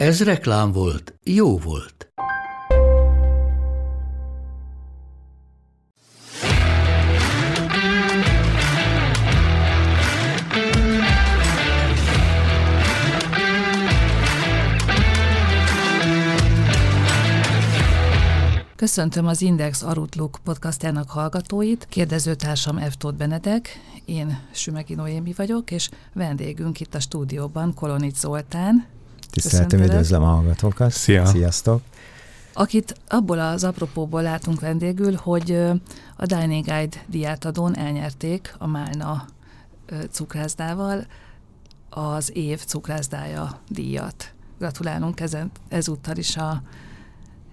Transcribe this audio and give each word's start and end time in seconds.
Ez 0.00 0.22
reklám 0.22 0.72
volt, 0.72 1.14
jó 1.24 1.58
volt. 1.58 2.12
Köszöntöm 18.76 19.26
az 19.26 19.42
Index 19.42 19.82
Arutluk 19.82 20.38
podcastjának 20.44 21.10
hallgatóit, 21.10 21.86
kérdezőtársam. 21.88 22.78
Tóth 22.98 23.16
Benedek, 23.16 23.68
én 24.04 24.38
Sümegi 24.52 24.94
Noémi 24.94 25.32
vagyok, 25.36 25.70
és 25.70 25.90
vendégünk 26.12 26.80
itt 26.80 26.94
a 26.94 27.00
stúdióban 27.00 27.74
Kolonic 27.74 28.18
Zoltán. 28.18 28.99
Tiszteltem, 29.30 29.82
üdvözlöm 29.82 30.22
a 30.22 30.26
hallgatókat. 30.26 30.90
Szia. 30.90 31.26
Sziasztok. 31.26 31.82
Akit 32.52 32.94
abból 33.08 33.38
az 33.38 33.64
apropóból 33.64 34.22
látunk 34.22 34.60
vendégül, 34.60 35.14
hogy 35.14 35.52
a 36.16 36.26
Dining 36.26 36.64
Guide 36.64 36.96
diátadón 37.06 37.76
elnyerték 37.76 38.54
a 38.58 38.66
Málna 38.66 39.26
cukrászdával 40.10 41.06
az 41.90 42.36
év 42.36 42.64
cukrászdája 42.64 43.60
díjat. 43.68 44.32
Gratulálunk 44.58 45.20
ezen, 45.20 45.50
ezúttal 45.68 46.16
is 46.16 46.36
a 46.36 46.62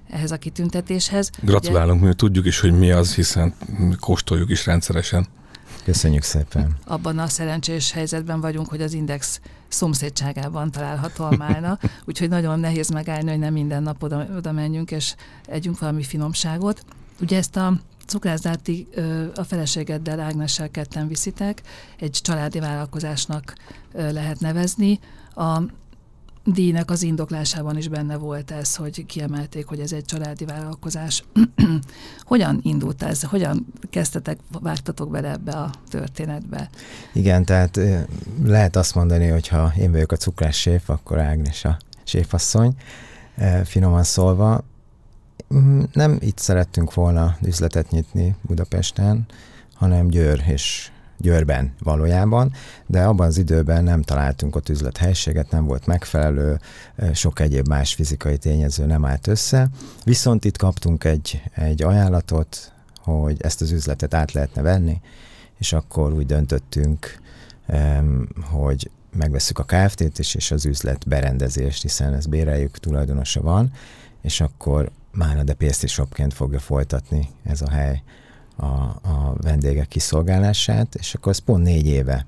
ehhez 0.10 0.32
a 0.32 0.38
kitüntetéshez. 0.38 1.30
Gratulálunk, 1.42 2.02
mi 2.02 2.14
tudjuk 2.14 2.46
is, 2.46 2.60
hogy 2.60 2.78
mi 2.78 2.92
az, 2.92 3.16
hiszen 3.16 3.54
kóstoljuk 4.00 4.50
is 4.50 4.66
rendszeresen. 4.66 5.28
Köszönjük 5.88 6.24
szépen. 6.24 6.78
Abban 6.86 7.20
a 7.20 7.28
szerencsés 7.28 7.92
helyzetben 7.92 8.42
vagyunk, 8.42 8.68
hogy 8.68 8.82
az 8.82 8.94
Index 8.94 9.40
szomszédságában 9.68 10.72
található 10.72 11.24
a 11.24 11.36
málna, 11.36 11.80
úgyhogy 12.08 12.30
nagyon 12.30 12.60
nehéz 12.60 12.90
megállni, 12.90 13.30
hogy 13.30 13.40
nem 13.40 13.54
minden 13.54 13.84
nap 13.84 14.04
oda, 14.04 14.28
oda 14.38 14.52
menjünk, 14.52 14.92
és 14.92 15.16
együnk 15.46 15.80
valami 15.80 16.04
finomságot. 16.04 16.84
Ugye 17.22 17.38
ezt 17.38 17.56
a 17.56 17.80
cukrászdáti 18.06 18.88
a 19.36 19.44
feleségeddel, 19.44 20.20
Ágnessel 20.20 20.70
ketten 20.70 21.08
viszitek, 21.08 21.62
egy 22.00 22.12
családi 22.12 22.60
vállalkozásnak 22.60 23.56
lehet 23.94 24.40
nevezni. 24.40 25.00
A 25.36 25.62
díjnak 26.54 26.92
az 26.92 27.04
indoklásában 27.04 27.78
is 27.78 27.88
benne 27.88 28.18
volt 28.18 28.52
ez, 28.52 28.76
hogy 28.76 29.06
kiemelték, 29.06 29.66
hogy 29.66 29.80
ez 29.80 29.92
egy 29.92 30.06
családi 30.06 30.46
vállalkozás. 30.46 31.24
Hogyan 32.24 32.60
indult 32.64 33.04
ez? 33.04 33.24
Hogyan 33.24 33.66
kezdtetek, 33.90 34.40
vágtatok 34.62 35.12
bele 35.12 35.32
ebbe 35.32 35.52
a 35.52 35.72
történetbe? 35.90 36.70
Igen, 37.14 37.46
tehát 37.46 37.80
lehet 38.44 38.76
azt 38.76 38.96
mondani, 38.96 39.28
hogy 39.28 39.48
ha 39.48 39.74
én 39.78 39.92
vagyok 39.92 40.12
a 40.12 40.16
cukrás 40.16 40.60
séf, 40.60 40.90
akkor 40.90 41.20
Ágnes 41.20 41.66
a 41.66 41.78
séfasszony, 42.04 42.76
finoman 43.64 44.04
szólva. 44.04 44.64
Nem 45.94 46.18
itt 46.20 46.38
szerettünk 46.38 46.94
volna 46.94 47.38
üzletet 47.42 47.90
nyitni 47.92 48.36
Budapesten, 48.42 49.26
hanem 49.74 50.08
Győr 50.08 50.44
és 50.48 50.92
Győrben 51.18 51.74
valójában, 51.80 52.54
de 52.86 53.04
abban 53.04 53.28
az 53.28 53.38
időben 53.38 53.84
nem 53.84 54.02
találtunk 54.02 54.56
ott 54.56 54.70
üzlethelységet, 54.70 55.52
nem 55.52 55.66
volt 55.66 55.86
megfelelő, 55.86 56.60
sok 57.14 57.40
egyéb 57.40 57.68
más 57.68 57.94
fizikai 57.94 58.38
tényező 58.38 58.86
nem 58.86 59.06
állt 59.06 59.28
össze. 59.28 59.68
Viszont 60.04 60.46
itt 60.46 60.58
kaptunk 60.58 61.04
egy, 61.04 61.44
egy 61.54 61.84
ajánlatot, 61.84 62.72
hogy 62.98 63.42
ezt 63.42 63.62
az 63.62 63.72
üzletet 63.72 64.14
át 64.14 64.32
lehetne 64.32 64.62
venni, 64.62 65.02
és 65.58 65.74
akkor 65.74 66.14
úgy 66.14 66.26
döntöttünk, 66.26 67.20
hogy 68.42 68.90
megveszük 69.18 69.60
a 69.60 69.64
Kft-t 69.64 70.20
is, 70.20 70.36
és 70.36 70.52
az 70.52 70.66
üzlet 70.66 71.08
berendezést, 71.08 71.82
hiszen 71.82 72.14
ez 72.14 72.26
béreljük, 72.26 72.78
tulajdonosa 72.78 73.42
van, 73.42 73.72
és 74.22 74.42
akkor 74.42 74.92
már 75.12 75.38
a 75.38 75.44
de 75.44 75.56
Shopként 75.88 76.34
fogja 76.34 76.60
folytatni 76.60 77.30
ez 77.44 77.62
a 77.62 77.70
hely 77.70 78.02
a, 78.58 78.66
a 79.10 79.36
vendégek 79.42 79.88
kiszolgálását, 79.88 80.96
és 80.96 81.14
akkor 81.14 81.32
ez 81.32 81.38
pont 81.38 81.64
négy 81.64 81.86
éve 81.86 82.26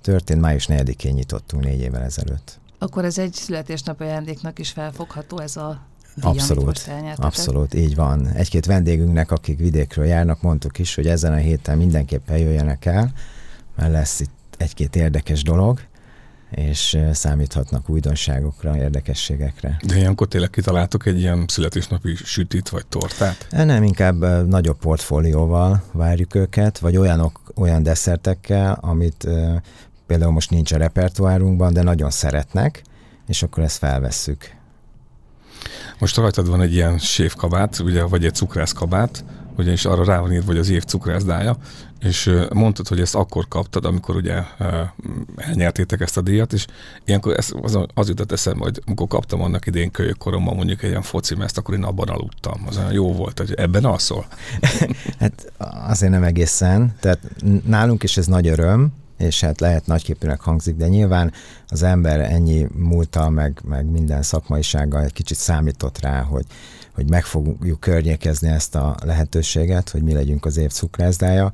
történt, 0.00 0.40
május 0.40 0.66
4-én 0.68 1.12
nyitottunk 1.12 1.64
négy 1.64 1.80
évvel 1.80 2.02
ezelőtt. 2.02 2.58
Akkor 2.78 3.04
ez 3.04 3.18
egy 3.18 3.32
születésnap 3.32 4.00
ajándéknak 4.00 4.58
is 4.58 4.70
felfogható 4.70 5.38
ez 5.38 5.56
a 5.56 5.80
díj, 6.14 6.30
Abszolút, 6.30 6.90
abszolút, 7.16 7.74
így 7.74 7.94
van. 7.94 8.26
Egy-két 8.26 8.66
vendégünknek, 8.66 9.30
akik 9.30 9.58
vidékről 9.58 10.04
járnak, 10.04 10.42
mondtuk 10.42 10.78
is, 10.78 10.94
hogy 10.94 11.06
ezen 11.06 11.32
a 11.32 11.36
héten 11.36 11.78
mindenképpen 11.78 12.38
jöjjenek 12.38 12.84
el, 12.84 13.12
mert 13.76 13.92
lesz 13.92 14.20
itt 14.20 14.54
egy-két 14.56 14.96
érdekes 14.96 15.42
dolog, 15.42 15.80
és 16.50 16.98
számíthatnak 17.12 17.88
újdonságokra, 17.88 18.76
érdekességekre. 18.76 19.76
De 19.86 19.96
ilyenkor 19.96 20.28
tényleg 20.28 20.50
kitaláltok 20.50 21.06
egy 21.06 21.18
ilyen 21.18 21.44
születésnapi 21.48 22.14
sütit 22.14 22.68
vagy 22.68 22.86
tortát? 22.86 23.46
Nem, 23.50 23.82
inkább 23.82 24.46
nagyobb 24.46 24.78
portfólióval 24.78 25.82
várjuk 25.92 26.34
őket, 26.34 26.78
vagy 26.78 26.96
olyanok, 26.96 27.40
olyan 27.54 27.82
desszertekkel, 27.82 28.78
amit 28.80 29.28
például 30.06 30.32
most 30.32 30.50
nincs 30.50 30.72
a 30.72 30.76
repertoárunkban, 30.76 31.72
de 31.72 31.82
nagyon 31.82 32.10
szeretnek, 32.10 32.82
és 33.26 33.42
akkor 33.42 33.62
ezt 33.62 33.78
felvesszük. 33.78 34.54
Most 35.98 36.16
rajtad 36.16 36.48
van 36.48 36.60
egy 36.60 36.74
ilyen 36.74 36.98
séfkabát, 36.98 37.78
ugye, 37.78 38.02
vagy 38.02 38.24
egy 38.24 38.34
cukrászkabát, 38.34 39.24
ugyanis 39.56 39.84
arra 39.84 40.04
rá 40.04 40.20
van 40.20 40.32
írva, 40.32 40.46
hogy 40.46 40.58
az 40.58 40.68
év 40.68 40.84
cukrászdája, 40.84 41.56
és 42.00 42.30
mondtad, 42.52 42.88
hogy 42.88 43.00
ezt 43.00 43.14
akkor 43.14 43.48
kaptad, 43.48 43.84
amikor 43.84 44.16
ugye 44.16 44.42
elnyertétek 45.36 46.00
ezt 46.00 46.16
a 46.16 46.20
díjat, 46.20 46.52
és 46.52 46.66
ilyenkor 47.04 47.36
ez, 47.36 47.48
az, 47.62 47.78
az 47.94 48.08
jutott 48.08 48.32
eszembe, 48.32 48.64
hogy 48.64 48.82
amikor 48.86 49.08
kaptam 49.08 49.42
annak 49.42 49.66
idén 49.66 49.90
kölyökkoromban 49.90 50.56
mondjuk 50.56 50.82
egy 50.82 50.90
ilyen 50.90 51.02
foci 51.02 51.34
mezt, 51.34 51.58
akkor 51.58 51.74
én 51.74 51.84
abban 51.84 52.08
aludtam. 52.08 52.62
Az 52.66 52.80
jó 52.90 53.12
volt, 53.12 53.38
hogy 53.38 53.54
ebben 53.54 53.84
alszol. 53.84 54.26
hát 55.20 55.52
azért 55.88 56.12
nem 56.12 56.22
egészen, 56.22 56.94
tehát 57.00 57.20
nálunk 57.64 58.02
is 58.02 58.16
ez 58.16 58.26
nagy 58.26 58.46
öröm, 58.46 58.92
és 59.18 59.40
hát 59.40 59.60
lehet 59.60 59.86
nagyképűnek 59.86 60.40
hangzik, 60.40 60.76
de 60.76 60.88
nyilván 60.88 61.32
az 61.68 61.82
ember 61.82 62.20
ennyi 62.20 62.66
múltal, 62.74 63.30
meg, 63.30 63.60
meg 63.64 63.86
minden 63.86 64.22
szakmaisággal 64.22 65.02
egy 65.02 65.12
kicsit 65.12 65.36
számított 65.36 66.00
rá, 66.00 66.22
hogy, 66.22 66.44
hogy 66.96 67.10
meg 67.10 67.24
fogjuk 67.24 67.80
környékezni 67.80 68.48
ezt 68.48 68.74
a 68.74 68.96
lehetőséget, 69.04 69.90
hogy 69.90 70.02
mi 70.02 70.12
legyünk 70.12 70.44
az 70.44 70.56
év 70.56 70.70
cukrászdája, 70.70 71.52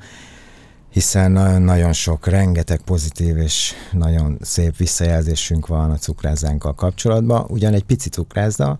hiszen 0.88 1.62
nagyon 1.62 1.92
sok, 1.92 2.26
rengeteg 2.26 2.80
pozitív 2.80 3.36
és 3.36 3.72
nagyon 3.92 4.38
szép 4.40 4.76
visszajelzésünk 4.76 5.66
van 5.66 5.90
a 5.90 5.96
cukrázánkkal 5.96 6.74
kapcsolatban. 6.74 7.46
Ugyan 7.48 7.74
egy 7.74 7.84
pici 7.84 8.08
cukrászda, 8.08 8.78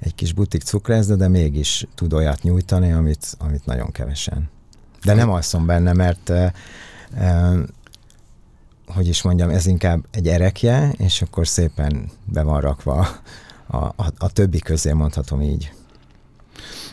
egy 0.00 0.14
kis 0.14 0.32
butik 0.32 0.62
cukrászda, 0.62 1.16
de 1.16 1.28
mégis 1.28 1.86
tud 1.94 2.12
olyat 2.12 2.42
nyújtani, 2.42 2.92
amit, 2.92 3.36
amit 3.38 3.66
nagyon 3.66 3.90
kevesen. 3.92 4.50
De 5.04 5.14
nem 5.14 5.30
alszom 5.30 5.66
benne, 5.66 5.92
mert 5.92 6.32
hogy 8.86 9.08
is 9.08 9.22
mondjam, 9.22 9.50
ez 9.50 9.66
inkább 9.66 10.04
egy 10.10 10.28
erekje, 10.28 10.92
és 10.96 11.22
akkor 11.22 11.46
szépen 11.46 12.10
be 12.24 12.42
van 12.42 12.60
rakva 12.60 13.08
a, 13.66 13.76
a, 13.76 14.12
a 14.18 14.32
többi 14.32 14.58
közé, 14.58 14.92
mondhatom 14.92 15.40
így. 15.40 15.72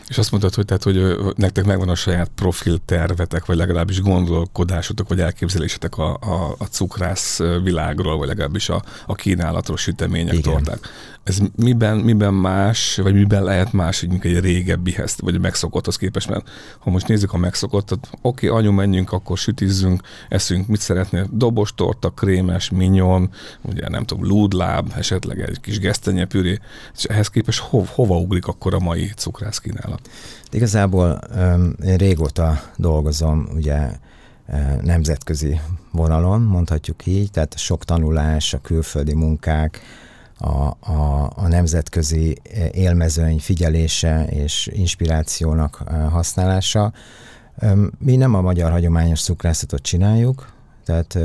És 0.08 0.18
azt 0.18 0.30
mondtad, 0.30 0.54
hogy, 0.54 0.64
tehát, 0.64 0.82
hogy 0.82 1.16
nektek 1.34 1.64
megvan 1.64 1.88
a 1.88 1.94
saját 1.94 2.30
profil 2.34 2.78
tervetek, 2.84 3.46
vagy 3.46 3.56
legalábbis 3.56 4.00
gondolkodásotok, 4.00 5.08
vagy 5.08 5.20
elképzelésetek 5.20 5.98
a, 5.98 6.18
a, 6.20 6.54
a 6.58 6.64
cukrász 6.64 7.38
világról, 7.62 8.16
vagy 8.16 8.28
legalábbis 8.28 8.68
a, 8.68 8.82
a 9.06 9.14
kínálatról, 9.14 9.76
sütemények, 9.76 10.34
Igen. 10.34 10.52
torták. 10.52 10.78
Ez 11.22 11.38
miben, 11.56 11.96
miben 11.96 12.34
más, 12.34 12.96
vagy 12.96 13.14
miben 13.14 13.42
lehet 13.42 13.72
más, 13.72 14.00
mint 14.00 14.24
egy 14.24 14.40
régebbihez, 14.40 15.16
vagy 15.20 15.40
megszokotthoz 15.40 15.96
képest? 15.96 16.28
Mert 16.28 16.48
ha 16.78 16.90
most 16.90 17.08
nézzük 17.08 17.32
a 17.32 17.36
megszokottat, 17.36 18.08
oké, 18.22 18.46
anyu, 18.46 18.72
menjünk, 18.72 19.12
akkor 19.12 19.38
sütizzünk, 19.38 20.02
eszünk, 20.28 20.66
mit 20.66 20.80
szeretnél? 20.80 21.28
Dobos 21.32 21.74
torta, 21.74 22.10
krémes, 22.10 22.70
minyon, 22.70 23.30
ugye 23.62 23.88
nem 23.88 24.04
tudom, 24.04 24.24
lúdláb, 24.24 24.92
esetleg 24.96 25.40
egy 25.40 25.60
kis 25.60 25.78
gesztenyepüré, 25.78 26.58
és 26.96 27.04
ehhez 27.04 27.28
képest 27.28 27.58
ho, 27.58 27.84
hova 27.88 28.16
ugrik 28.16 28.46
akkor 28.46 28.74
a 28.74 28.78
mai 28.78 29.12
cukrász 29.16 29.58
kínálat? 29.58 29.97
Igazából 30.50 31.20
én 31.84 31.96
régóta 31.96 32.60
dolgozom, 32.76 33.48
ugye 33.54 33.90
nemzetközi 34.82 35.60
vonalon, 35.92 36.40
mondhatjuk 36.42 37.06
így, 37.06 37.30
tehát 37.30 37.58
sok 37.58 37.84
tanulás, 37.84 38.54
a 38.54 38.60
külföldi 38.60 39.14
munkák, 39.14 39.80
a, 40.38 40.76
a, 40.92 41.30
a 41.34 41.48
nemzetközi 41.48 42.40
élmezőny 42.72 43.38
figyelése 43.38 44.26
és 44.30 44.70
inspirációnak 44.72 45.74
használása. 46.10 46.92
Mi 47.98 48.16
nem 48.16 48.34
a 48.34 48.40
magyar 48.40 48.70
hagyományos 48.70 49.22
cukrászatot 49.22 49.82
csináljuk, 49.82 50.52
tehát 50.84 51.18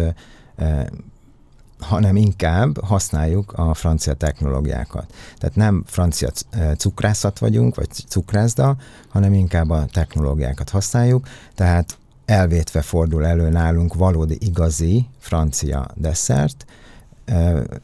hanem 1.79 2.15
inkább 2.15 2.83
használjuk 2.83 3.53
a 3.53 3.73
francia 3.73 4.13
technológiákat. 4.13 5.13
Tehát 5.37 5.55
nem 5.55 5.83
francia 5.87 6.29
cukrászat 6.77 7.39
vagyunk, 7.39 7.75
vagy 7.75 7.87
cukrászda, 7.91 8.75
hanem 9.09 9.33
inkább 9.33 9.69
a 9.69 9.85
technológiákat 9.91 10.69
használjuk, 10.69 11.27
tehát 11.55 11.97
elvétve 12.25 12.81
fordul 12.81 13.25
elő 13.25 13.49
nálunk 13.49 13.93
valódi 13.93 14.37
igazi 14.39 15.05
francia 15.19 15.87
desszert, 15.95 16.65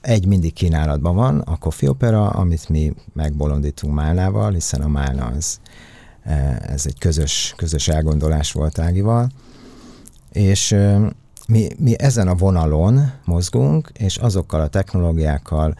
egy 0.02 0.26
mindig 0.26 0.54
kínálatban 0.54 1.16
van, 1.16 1.40
a 1.40 1.58
Coffee 1.58 1.90
Opera, 1.90 2.30
amit 2.30 2.70
mi 2.70 2.94
megbolondítunk 3.14 3.94
Málnával, 3.94 4.52
hiszen 4.52 4.82
a 4.82 4.88
Málna 4.88 5.26
az, 5.26 5.60
ez 6.62 6.86
egy 6.86 7.00
közös, 7.00 7.54
közös 7.58 7.88
elgondolás 7.88 8.52
volt 8.52 8.80
Ágival, 8.80 9.30
és 10.32 10.76
mi, 11.50 11.68
mi 11.78 11.94
ezen 11.98 12.28
a 12.28 12.36
vonalon 12.36 13.12
mozgunk, 13.26 13.92
és 13.94 14.18
azokkal 14.18 14.62
a 14.62 14.68
technológiákkal 14.68 15.76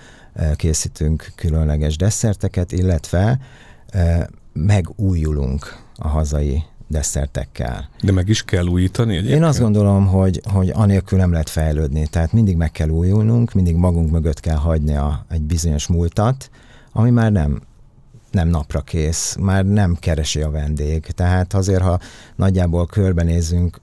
készítünk 0.56 1.32
különleges 1.36 1.98
desszerteket, 1.98 2.72
illetve 2.72 3.40
megújulunk 4.54 5.78
a 5.96 6.08
hazai 6.08 6.64
desszertekkel. 6.88 7.90
De 8.04 8.12
meg 8.12 8.30
is 8.30 8.44
kell 8.44 8.66
újítani 8.66 9.16
egyébként? 9.16 9.36
Én 9.36 9.44
azt 9.44 9.60
gondolom, 9.60 10.08
hogy, 10.08 10.42
hogy 10.54 10.70
anélkül 10.70 11.18
nem 11.18 11.32
lehet 11.32 11.50
fejlődni, 11.50 12.08
tehát 12.08 12.34
mindig 12.34 12.56
meg 12.56 12.72
kell 12.72 12.90
újulnunk, 12.90 13.54
mindig 13.54 13.76
magunk 13.76 14.12
mögött 14.12 14.40
kell 14.40 14.56
hagyni 14.56 14.96
a, 14.96 15.26
egy 15.30 15.42
bizonyos 15.42 15.88
múltat, 15.88 16.50
ami 16.92 17.10
már 17.10 17.32
nem 17.32 17.62
nem 18.32 18.48
napra 18.48 18.82
kész, 18.82 19.36
már 19.40 19.66
nem 19.66 19.96
keresi 20.00 20.42
a 20.42 20.50
vendég. 20.50 21.06
Tehát 21.06 21.54
azért, 21.54 21.82
ha 21.82 22.00
nagyjából 22.36 22.86
körbenézünk, 22.86 23.80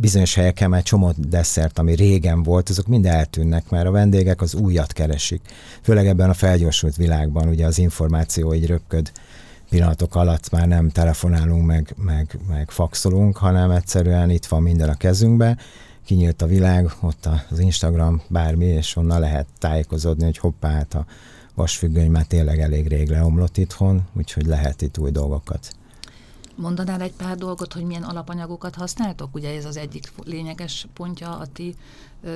bizonyos 0.00 0.34
helyeken 0.34 0.70
már 0.70 0.82
csomó 0.82 1.12
desszert, 1.16 1.78
ami 1.78 1.94
régen 1.94 2.42
volt, 2.42 2.68
azok 2.68 2.86
mind 2.86 3.06
eltűnnek, 3.06 3.70
mert 3.70 3.86
a 3.86 3.90
vendégek 3.90 4.40
az 4.40 4.54
újat 4.54 4.92
keresik. 4.92 5.40
Főleg 5.82 6.06
ebben 6.06 6.30
a 6.30 6.34
felgyorsult 6.34 6.96
világban, 6.96 7.48
ugye 7.48 7.66
az 7.66 7.78
információ 7.78 8.54
így 8.54 8.66
röpköd 8.66 9.12
pillanatok 9.70 10.14
alatt 10.14 10.50
már 10.50 10.68
nem 10.68 10.90
telefonálunk, 10.90 11.66
meg, 11.66 11.94
meg, 11.96 12.38
meg 12.48 12.70
faxolunk, 12.70 13.36
hanem 13.36 13.70
egyszerűen 13.70 14.30
itt 14.30 14.46
van 14.46 14.62
minden 14.62 14.88
a 14.88 14.96
kezünkbe, 14.96 15.56
kinyílt 16.04 16.42
a 16.42 16.46
világ, 16.46 16.90
ott 17.00 17.28
az 17.50 17.58
Instagram, 17.58 18.22
bármi, 18.28 18.64
és 18.64 18.96
onnan 18.96 19.20
lehet 19.20 19.46
tájékozódni, 19.58 20.24
hogy 20.24 20.38
hoppá, 20.38 20.70
hát 20.70 20.94
a 20.94 21.06
vasfüggöny 21.54 22.10
már 22.10 22.26
tényleg 22.26 22.60
elég 22.60 22.86
rég 22.86 23.08
leomlott 23.08 23.56
itthon, 23.56 24.02
úgyhogy 24.12 24.46
lehet 24.46 24.82
itt 24.82 24.98
új 24.98 25.10
dolgokat 25.10 25.76
Mondanál 26.56 27.00
egy 27.00 27.12
pár 27.12 27.36
dolgot, 27.36 27.72
hogy 27.72 27.84
milyen 27.84 28.02
alapanyagokat 28.02 28.74
használtok? 28.74 29.34
Ugye 29.34 29.56
ez 29.56 29.64
az 29.64 29.76
egyik 29.76 30.12
lényeges 30.24 30.86
pontja 30.92 31.38
a 31.38 31.46
ti 31.46 31.74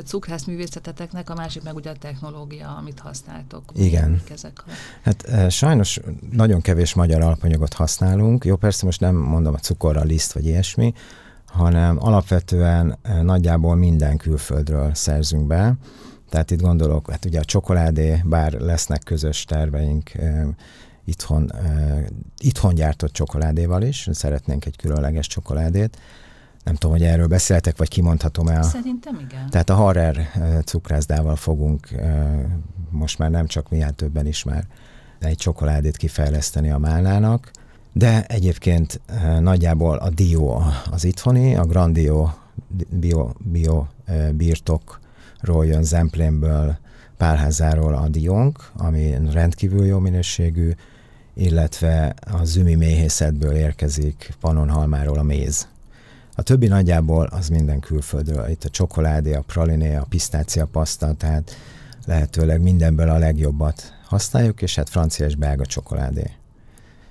cukrászművészeteteknek, 0.04 1.30
a 1.30 1.34
másik 1.34 1.62
meg 1.62 1.74
ugye 1.74 1.90
a 1.90 1.96
technológia, 1.96 2.76
amit 2.76 2.98
használtok. 2.98 3.62
Igen. 3.74 4.22
Ezek 4.32 4.62
a... 4.66 4.70
Hát 5.02 5.50
sajnos 5.50 6.00
nagyon 6.32 6.60
kevés 6.60 6.94
magyar 6.94 7.20
alapanyagot 7.20 7.72
használunk. 7.72 8.44
Jó, 8.44 8.56
persze 8.56 8.84
most 8.84 9.00
nem 9.00 9.16
mondom 9.16 9.54
a 9.54 9.58
cukorra, 9.58 10.02
liszt 10.02 10.32
vagy 10.32 10.46
ilyesmi, 10.46 10.94
hanem 11.46 11.96
alapvetően 12.04 12.98
nagyjából 13.22 13.74
minden 13.74 14.16
külföldről 14.16 14.94
szerzünk 14.94 15.46
be. 15.46 15.74
Tehát 16.28 16.50
itt 16.50 16.60
gondolok, 16.60 17.10
hát 17.10 17.24
ugye 17.24 17.40
a 17.40 17.44
csokoládé, 17.44 18.22
bár 18.24 18.52
lesznek 18.52 19.02
közös 19.02 19.44
terveink, 19.44 20.12
itthon, 21.04 21.52
itthon 22.38 22.74
gyártott 22.74 23.12
csokoládéval 23.12 23.82
is, 23.82 24.08
szeretnénk 24.12 24.64
egy 24.64 24.76
különleges 24.76 25.26
csokoládét. 25.26 25.98
Nem 26.64 26.74
tudom, 26.74 26.96
hogy 26.96 27.06
erről 27.06 27.26
beszéltek, 27.26 27.76
vagy 27.76 27.88
kimondhatom 27.88 28.48
el. 28.48 28.62
Szerintem 28.62 29.18
igen. 29.28 29.50
Tehát 29.50 29.70
a 29.70 29.74
Harrer 29.74 30.30
cukrászdával 30.64 31.36
fogunk 31.36 31.88
most 32.90 33.18
már 33.18 33.30
nem 33.30 33.46
csak 33.46 33.70
mi, 33.70 33.80
hát 33.80 33.94
többen 33.94 34.26
is 34.26 34.44
már 34.44 34.66
egy 35.18 35.36
csokoládét 35.36 35.96
kifejleszteni 35.96 36.70
a 36.70 36.78
Málnának, 36.78 37.50
de 37.92 38.24
egyébként 38.26 39.00
nagyjából 39.40 39.96
a 39.96 40.10
Dio 40.10 40.60
az 40.90 41.04
itthoni, 41.04 41.56
a 41.56 41.64
Grandio 41.64 42.28
bio, 42.88 43.30
bio 43.40 43.86
birtokról 45.38 45.66
jön 45.66 45.82
Zemplénből, 45.82 46.78
Pálházáról 47.16 47.94
a 47.94 48.08
Dionk, 48.08 48.70
ami 48.76 49.14
rendkívül 49.32 49.86
jó 49.86 49.98
minőségű, 49.98 50.70
illetve 51.34 52.14
a 52.32 52.44
zümi 52.44 52.74
méhészetből 52.74 53.54
érkezik 53.54 54.34
Pannonhalmáról 54.40 55.18
a 55.18 55.22
méz. 55.22 55.68
A 56.34 56.42
többi 56.42 56.66
nagyjából 56.66 57.26
az 57.26 57.48
minden 57.48 57.80
külföldről. 57.80 58.48
Itt 58.48 58.64
a 58.64 58.68
csokoládé, 58.68 59.34
a 59.34 59.40
praliné, 59.40 59.94
a 59.94 60.06
pisztácia 60.08 60.66
paszta, 60.66 61.12
tehát 61.12 61.56
lehetőleg 62.06 62.60
mindenből 62.60 63.08
a 63.08 63.18
legjobbat 63.18 63.92
használjuk, 64.04 64.62
és 64.62 64.74
hát 64.74 64.88
francia 64.88 65.26
és 65.26 65.36
belga 65.36 65.66
csokoládé. 65.66 66.30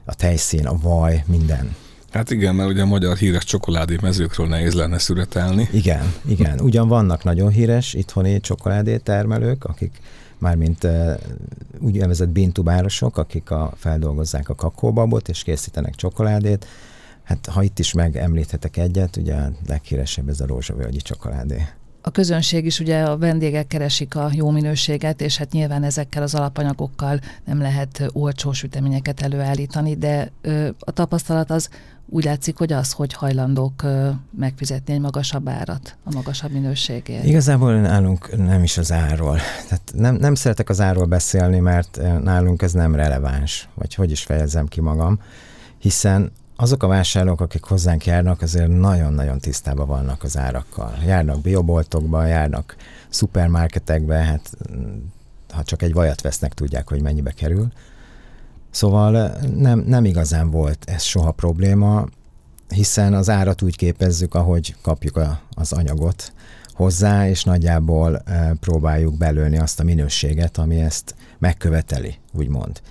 A 0.05 0.15
tejszín, 0.15 0.67
a 0.67 0.77
vaj, 0.77 1.23
minden. 1.27 1.75
Hát 2.11 2.31
igen, 2.31 2.55
mert 2.55 2.69
ugye 2.69 2.81
a 2.81 2.85
magyar 2.85 3.17
híres 3.17 3.43
csokoládé 3.43 3.97
mezőkről 4.01 4.47
nehéz 4.47 4.73
lenne 4.73 4.97
szüretelni. 4.97 5.69
Igen, 5.71 6.13
igen. 6.27 6.59
Ugyan 6.59 6.87
vannak 6.87 7.23
nagyon 7.23 7.49
híres 7.49 7.93
itthoni 7.93 8.39
csokoládé 8.39 8.97
termelők, 8.97 9.63
akik 9.63 10.01
mármint 10.37 10.87
úgynevezett 11.79 12.29
bintubárosok, 12.29 13.17
akik 13.17 13.51
a, 13.51 13.73
feldolgozzák 13.75 14.49
a 14.49 14.55
kakóbabot 14.55 15.29
és 15.29 15.43
készítenek 15.43 15.95
csokoládét. 15.95 16.65
Hát 17.23 17.45
ha 17.45 17.63
itt 17.63 17.79
is 17.79 17.93
megemlíthetek 17.93 18.77
egyet, 18.77 19.15
ugye 19.15 19.35
a 19.35 19.51
leghíresebb 19.67 20.29
ez 20.29 20.39
a 20.39 20.45
rózsavölgyi 20.45 20.97
csokoládé. 20.97 21.65
A 22.01 22.11
közönség 22.11 22.65
is 22.65 22.79
ugye 22.79 23.03
a 23.03 23.17
vendégek 23.17 23.67
keresik 23.67 24.15
a 24.15 24.29
jó 24.33 24.49
minőséget, 24.49 25.21
és 25.21 25.37
hát 25.37 25.51
nyilván 25.51 25.83
ezekkel 25.83 26.23
az 26.23 26.35
alapanyagokkal 26.35 27.19
nem 27.45 27.61
lehet 27.61 28.09
olcsó 28.13 28.51
süteményeket 28.51 29.21
előállítani, 29.21 29.95
de 29.95 30.31
ö, 30.41 30.67
a 30.79 30.91
tapasztalat 30.91 31.51
az 31.51 31.69
úgy 32.09 32.23
látszik, 32.23 32.57
hogy 32.57 32.73
az, 32.73 32.91
hogy 32.91 33.13
hajlandók 33.13 33.85
megfizetni 34.37 34.93
egy 34.93 34.99
magasabb 34.99 35.49
árat, 35.49 35.95
a 36.03 36.13
magasabb 36.13 36.51
minőségért. 36.51 37.23
Igazából 37.23 37.79
nálunk 37.79 38.37
nem 38.37 38.63
is 38.63 38.77
az 38.77 38.91
árról. 38.91 39.37
Tehát 39.67 39.81
nem, 39.93 40.15
nem 40.15 40.35
szeretek 40.35 40.69
az 40.69 40.81
árról 40.81 41.05
beszélni, 41.05 41.59
mert 41.59 42.01
nálunk 42.23 42.61
ez 42.61 42.71
nem 42.71 42.95
releváns, 42.95 43.69
vagy 43.73 43.93
hogy 43.93 44.11
is 44.11 44.23
fejezem 44.23 44.67
ki 44.67 44.81
magam, 44.81 45.19
hiszen 45.77 46.31
azok 46.55 46.83
a 46.83 46.87
vásárlók, 46.87 47.41
akik 47.41 47.63
hozzánk 47.63 48.05
járnak, 48.05 48.41
azért 48.41 48.67
nagyon-nagyon 48.67 49.39
tisztában 49.39 49.87
vannak 49.87 50.23
az 50.23 50.37
árakkal. 50.37 50.97
Járnak 51.05 51.41
bioboltokba, 51.41 52.25
járnak 52.25 52.75
szupermarketekbe, 53.09 54.15
hát 54.15 54.57
ha 55.53 55.63
csak 55.63 55.81
egy 55.81 55.93
vajat 55.93 56.21
vesznek, 56.21 56.53
tudják, 56.53 56.89
hogy 56.89 57.01
mennyibe 57.01 57.31
kerül. 57.31 57.67
Szóval 58.71 59.37
nem, 59.55 59.79
nem 59.79 60.05
igazán 60.05 60.51
volt 60.51 60.85
ez 60.85 61.01
soha 61.01 61.31
probléma, 61.31 62.05
hiszen 62.67 63.13
az 63.13 63.29
árat 63.29 63.61
úgy 63.61 63.75
képezzük, 63.75 64.35
ahogy 64.35 64.75
kapjuk 64.81 65.17
a, 65.17 65.39
az 65.49 65.73
anyagot 65.73 66.33
hozzá, 66.73 67.29
és 67.29 67.43
nagyjából 67.43 68.21
e, 68.25 68.53
próbáljuk 68.59 69.17
belőni 69.17 69.57
azt 69.57 69.79
a 69.79 69.83
minőséget, 69.83 70.57
ami 70.57 70.81
ezt 70.81 71.15
megköveteli, 71.37 72.15
úgymond. 72.33 72.81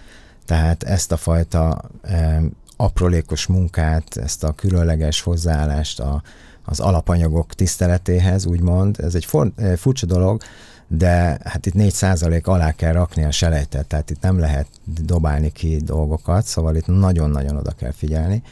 Tehát 0.44 0.82
ezt 0.82 1.12
a 1.12 1.16
fajta 1.16 1.90
e, 2.02 2.42
aprólékos 2.76 3.46
munkát, 3.46 4.16
ezt 4.16 4.44
a 4.44 4.52
különleges 4.52 5.20
hozzáállást 5.20 6.00
a, 6.00 6.22
az 6.64 6.80
alapanyagok 6.80 7.54
tiszteletéhez, 7.54 8.46
úgymond, 8.46 9.00
ez 9.00 9.14
egy 9.14 9.24
for, 9.24 9.52
e, 9.56 9.76
furcsa 9.76 10.06
dolog, 10.06 10.42
de 10.88 11.38
hát 11.44 11.66
itt 11.66 11.74
4% 11.76 12.44
alá 12.44 12.72
kell 12.72 12.92
rakni 12.92 13.24
a 13.24 13.30
selejtet, 13.30 13.86
tehát 13.86 14.10
itt 14.10 14.20
nem 14.20 14.38
lehet 14.38 14.66
dobálni 14.84 15.52
ki 15.52 15.76
dolgokat, 15.76 16.44
szóval 16.44 16.76
itt 16.76 16.86
nagyon-nagyon 16.86 17.56
oda 17.56 17.72
kell 17.72 17.92
figyelni, 17.92 18.42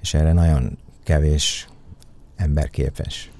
és 0.00 0.14
erre 0.14 0.32
nagyon 0.32 0.78
kevés 1.04 1.68
ember 2.36 2.70
képes. 2.70 3.30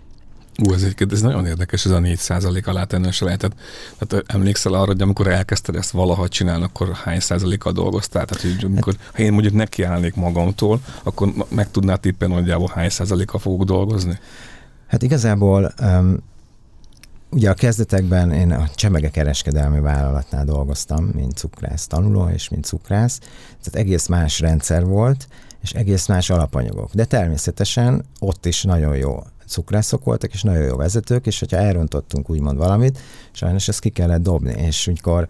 Ú, 0.63 0.73
ez, 0.73 0.83
egy, 0.83 1.07
ez 1.11 1.21
nagyon 1.21 1.47
érdekes, 1.47 1.85
ez 1.85 1.91
a 1.91 1.99
4% 1.99 2.65
alá 2.65 2.85
tenni 2.85 3.07
a 3.07 3.13
selejtet. 3.13 3.55
Tehát 3.99 4.25
emlékszel 4.31 4.73
arra, 4.73 4.87
hogy 4.87 5.03
amikor 5.03 5.27
elkezdted 5.27 5.77
ezt 5.77 5.91
valaha 5.91 6.29
csinálni, 6.29 6.65
akkor 6.65 6.93
hány 6.93 7.21
százalékkal 7.21 7.73
dolgoztál? 7.73 8.25
Tehát, 8.25 8.43
hogy 8.43 8.65
amikor, 8.65 8.95
ha 9.13 9.23
én 9.23 9.33
mondjuk 9.33 9.55
nekiállnék 9.55 10.15
magamtól, 10.15 10.81
akkor 11.03 11.33
meg 11.49 11.71
tudnád 11.71 12.01
tippen 12.01 12.29
nagyjából 12.29 12.71
hány 12.75 12.89
százalékkal 12.89 13.41
fogok 13.41 13.65
dolgozni? 13.65 14.19
Hát 14.87 15.03
igazából 15.03 15.73
um, 15.81 16.19
Ugye 17.35 17.50
a 17.50 17.55
kezdetekben 17.55 18.33
én 18.33 18.53
a 18.53 18.69
Csemege 18.75 19.11
kereskedelmi 19.11 19.81
vállalatnál 19.81 20.45
dolgoztam, 20.45 21.05
mint 21.05 21.37
cukrász 21.37 21.87
tanuló 21.87 22.29
és 22.29 22.49
mint 22.49 22.64
cukrász, 22.64 23.19
tehát 23.62 23.75
egész 23.75 24.07
más 24.07 24.41
rendszer 24.41 24.85
volt, 24.85 25.29
és 25.62 25.73
egész 25.73 26.07
más 26.07 26.31
alapanyagok. 26.31 26.91
De 26.93 27.05
természetesen 27.05 28.05
ott 28.21 28.47
is 28.47 28.62
nagyon 28.62 28.97
jó 28.97 29.23
cukrászok 29.47 30.05
voltak, 30.05 30.33
és 30.33 30.43
nagyon 30.43 30.62
jó 30.62 30.76
vezetők, 30.76 31.26
és 31.26 31.38
hogyha 31.38 31.57
elrontottunk 31.57 32.31
úgymond 32.31 32.57
valamit, 32.57 32.99
sajnos 33.33 33.69
ezt 33.69 33.81
ki 33.81 33.88
kellett 33.88 34.23
dobni, 34.23 34.53
és 34.53 34.87
amikor 34.87 35.29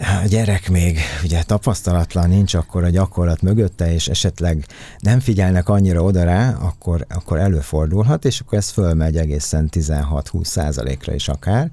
a 0.00 0.26
gyerek 0.26 0.68
még 0.68 0.98
ugye 1.24 1.42
tapasztalatlan, 1.42 2.28
nincs 2.28 2.54
akkor 2.54 2.84
a 2.84 2.88
gyakorlat 2.88 3.42
mögötte, 3.42 3.92
és 3.92 4.08
esetleg 4.08 4.66
nem 4.98 5.20
figyelnek 5.20 5.68
annyira 5.68 6.02
oda 6.02 6.24
rá, 6.24 6.50
akkor, 6.50 7.06
akkor 7.08 7.38
előfordulhat, 7.38 8.24
és 8.24 8.40
akkor 8.40 8.58
ez 8.58 8.70
fölmegy 8.70 9.16
egészen 9.16 9.68
16-20 9.72 10.44
százalékra 10.44 11.14
is 11.14 11.28
akár, 11.28 11.70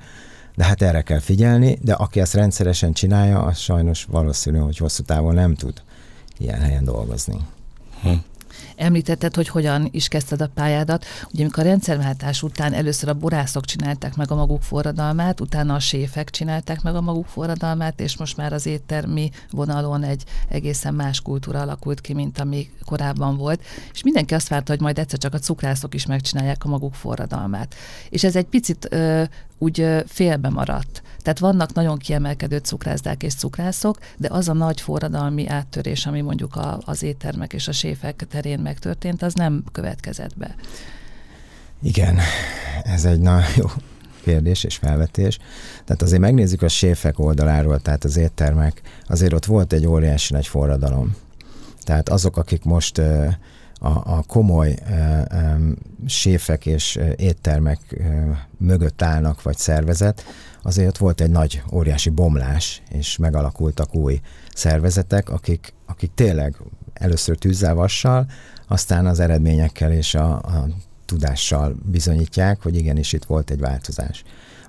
de 0.56 0.64
hát 0.64 0.82
erre 0.82 1.02
kell 1.02 1.20
figyelni, 1.20 1.78
de 1.82 1.94
aki 1.94 2.20
ezt 2.20 2.34
rendszeresen 2.34 2.94
csinálja, 2.94 3.42
az 3.42 3.58
sajnos 3.58 4.04
valószínű, 4.04 4.58
hogy 4.58 4.78
hosszú 4.78 5.04
távon 5.04 5.34
nem 5.34 5.56
tud 5.56 5.82
ilyen 6.38 6.60
helyen 6.60 6.84
dolgozni. 6.84 7.38
Hm. 8.02 8.10
Említetted, 8.76 9.36
hogy 9.36 9.48
hogyan 9.48 9.88
is 9.92 10.08
kezdted 10.08 10.42
a 10.42 10.48
pályádat. 10.48 11.06
Ugye 11.34 11.42
amikor 11.44 11.64
a 11.64 11.68
rendszerváltás 11.68 12.44
után 12.44 12.74
először 12.74 13.10
a 13.10 13.14
borászok 13.14 13.66
csinálták 13.66 14.16
meg 14.16 14.32
a 14.32 14.36
maguk 14.36 14.62
forradalmát, 14.62 15.42
utána 15.42 15.74
a 15.74 15.80
séfek 15.80 16.30
csinálták 16.30 16.82
meg 16.82 16.96
a 16.96 17.02
maguk 17.02 17.26
forradalmát, 17.26 18.00
és 18.00 18.18
most 18.18 18.38
már 18.38 18.54
az 18.54 18.66
éttermi 18.66 19.32
vonalon 19.52 20.04
egy 20.04 20.24
egészen 20.50 20.94
más 20.94 21.22
kultúra 21.22 21.62
alakult 21.62 22.02
ki, 22.02 22.14
mint 22.14 22.40
ami 22.40 22.70
korábban 22.86 23.38
volt. 23.38 23.62
És 23.94 24.04
mindenki 24.04 24.34
azt 24.34 24.48
várta, 24.48 24.72
hogy 24.72 24.82
majd 24.82 25.00
egyszer 25.00 25.20
csak 25.20 25.34
a 25.34 25.40
cukrászok 25.40 25.94
is 25.94 26.06
megcsinálják 26.06 26.66
a 26.66 26.70
maguk 26.70 26.94
forradalmát. 26.94 27.76
És 28.10 28.24
ez 28.24 28.36
egy 28.36 28.46
picit 28.46 28.88
ö, 28.90 29.24
úgy 29.64 30.04
félbe 30.06 30.50
maradt. 30.50 31.02
Tehát 31.22 31.40
vannak 31.40 31.74
nagyon 31.74 31.98
kiemelkedő 31.98 32.58
cukrászdák 32.58 33.24
és 33.24 33.34
cukrászok, 33.34 33.98
de 34.18 34.28
az 34.32 34.50
a 34.50 34.54
nagy 34.54 34.82
forradalmi 34.82 35.48
áttörés, 35.48 36.06
ami 36.06 36.22
mondjuk 36.22 36.56
a, 36.56 36.80
az 36.86 37.04
éttermek 37.04 37.54
és 37.54 37.68
a 37.68 37.72
séfek 37.72 38.26
terén 38.30 38.60
megtörtént, 38.60 39.22
az 39.22 39.34
nem 39.34 39.64
következett 39.72 40.38
be. 40.38 40.56
Igen, 41.82 42.20
ez 42.84 43.06
egy 43.06 43.20
nagyon 43.20 43.44
jó 43.56 43.66
kérdés 44.24 44.64
és 44.64 44.76
felvetés. 44.76 45.40
Tehát 45.86 46.02
azért 46.02 46.22
megnézzük 46.22 46.62
a 46.62 46.68
séfek 46.68 47.20
oldaláról, 47.20 47.80
tehát 47.80 48.04
az 48.04 48.18
éttermek, 48.18 48.82
azért 49.08 49.34
ott 49.34 49.46
volt 49.46 49.74
egy 49.74 49.86
óriási 49.86 50.34
nagy 50.34 50.48
forradalom. 50.48 51.16
Tehát 51.84 52.10
azok, 52.10 52.38
akik 52.38 52.64
most 52.64 53.02
a, 53.84 54.18
a 54.18 54.24
komoly 54.28 54.76
e, 54.86 54.94
e, 54.94 55.58
séfek 56.06 56.66
és 56.66 57.00
éttermek 57.16 57.80
e, 57.90 58.48
mögött 58.58 59.02
állnak, 59.02 59.42
vagy 59.42 59.58
szervezet, 59.58 60.24
azért 60.62 60.88
ott 60.88 60.98
volt 60.98 61.22
egy 61.22 61.30
nagy, 61.30 61.64
óriási 61.72 62.10
bomlás, 62.10 62.82
és 62.90 63.18
megalakultak 63.18 63.96
új 63.96 64.22
szervezetek, 64.54 65.30
akik, 65.30 65.74
akik 65.86 66.12
tényleg 66.16 66.56
először 66.94 67.38
tűzzávassal, 67.38 68.26
aztán 68.68 69.06
az 69.06 69.20
eredményekkel 69.20 69.92
és 69.92 70.16
a, 70.16 70.34
a 70.34 70.68
tudással 71.06 71.76
bizonyítják, 71.86 72.62
hogy 72.62 72.76
igenis 72.76 73.14
itt 73.14 73.26
volt 73.26 73.50
egy 73.50 73.60
változás. 73.60 74.24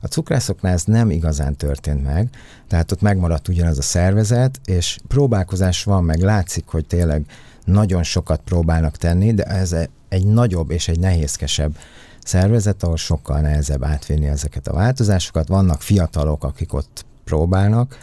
A 0.05 0.07
cukrászoknál 0.07 0.73
ez 0.73 0.85
nem 0.85 1.11
igazán 1.11 1.57
történt 1.57 2.03
meg, 2.03 2.29
tehát 2.69 2.93
ott 2.93 3.01
megmaradt 3.01 3.49
ugyanaz 3.49 3.79
a 3.79 3.83
szervezet, 3.83 4.61
és 4.65 4.99
próbálkozás 5.09 5.85
van, 5.85 6.05
meg 6.05 6.21
látszik, 6.21 6.67
hogy 6.67 6.87
tényleg 6.87 7.27
nagyon 7.65 8.03
sokat 8.03 8.41
próbálnak 8.45 8.97
tenni, 8.97 9.35
de 9.35 9.43
ez 9.43 9.77
egy 10.09 10.27
nagyobb 10.27 10.71
és 10.71 10.89
egy 10.89 10.99
nehézkesebb 10.99 11.77
szervezet, 12.25 12.83
ahol 12.83 12.97
sokkal 12.97 13.41
nehezebb 13.41 13.85
átvinni 13.85 14.27
ezeket 14.27 14.69
a 14.69 14.73
változásokat. 14.73 15.49
Vannak 15.49 15.83
fiatalok, 15.83 16.45
akik 16.45 16.73
ott 16.73 17.05
próbálnak 17.25 17.99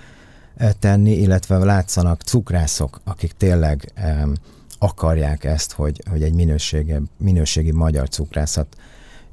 eh, 0.55 0.71
tenni, 0.79 1.11
illetve 1.11 1.57
látszanak 1.57 2.21
cukrászok, 2.21 3.01
akik 3.03 3.31
tényleg 3.31 3.93
akarják 4.79 5.43
ezt, 5.43 5.71
hogy, 5.71 6.03
hogy 6.09 6.23
egy 6.23 6.33
minőségi 7.17 7.71
magyar 7.71 8.09
cukrászat 8.09 8.75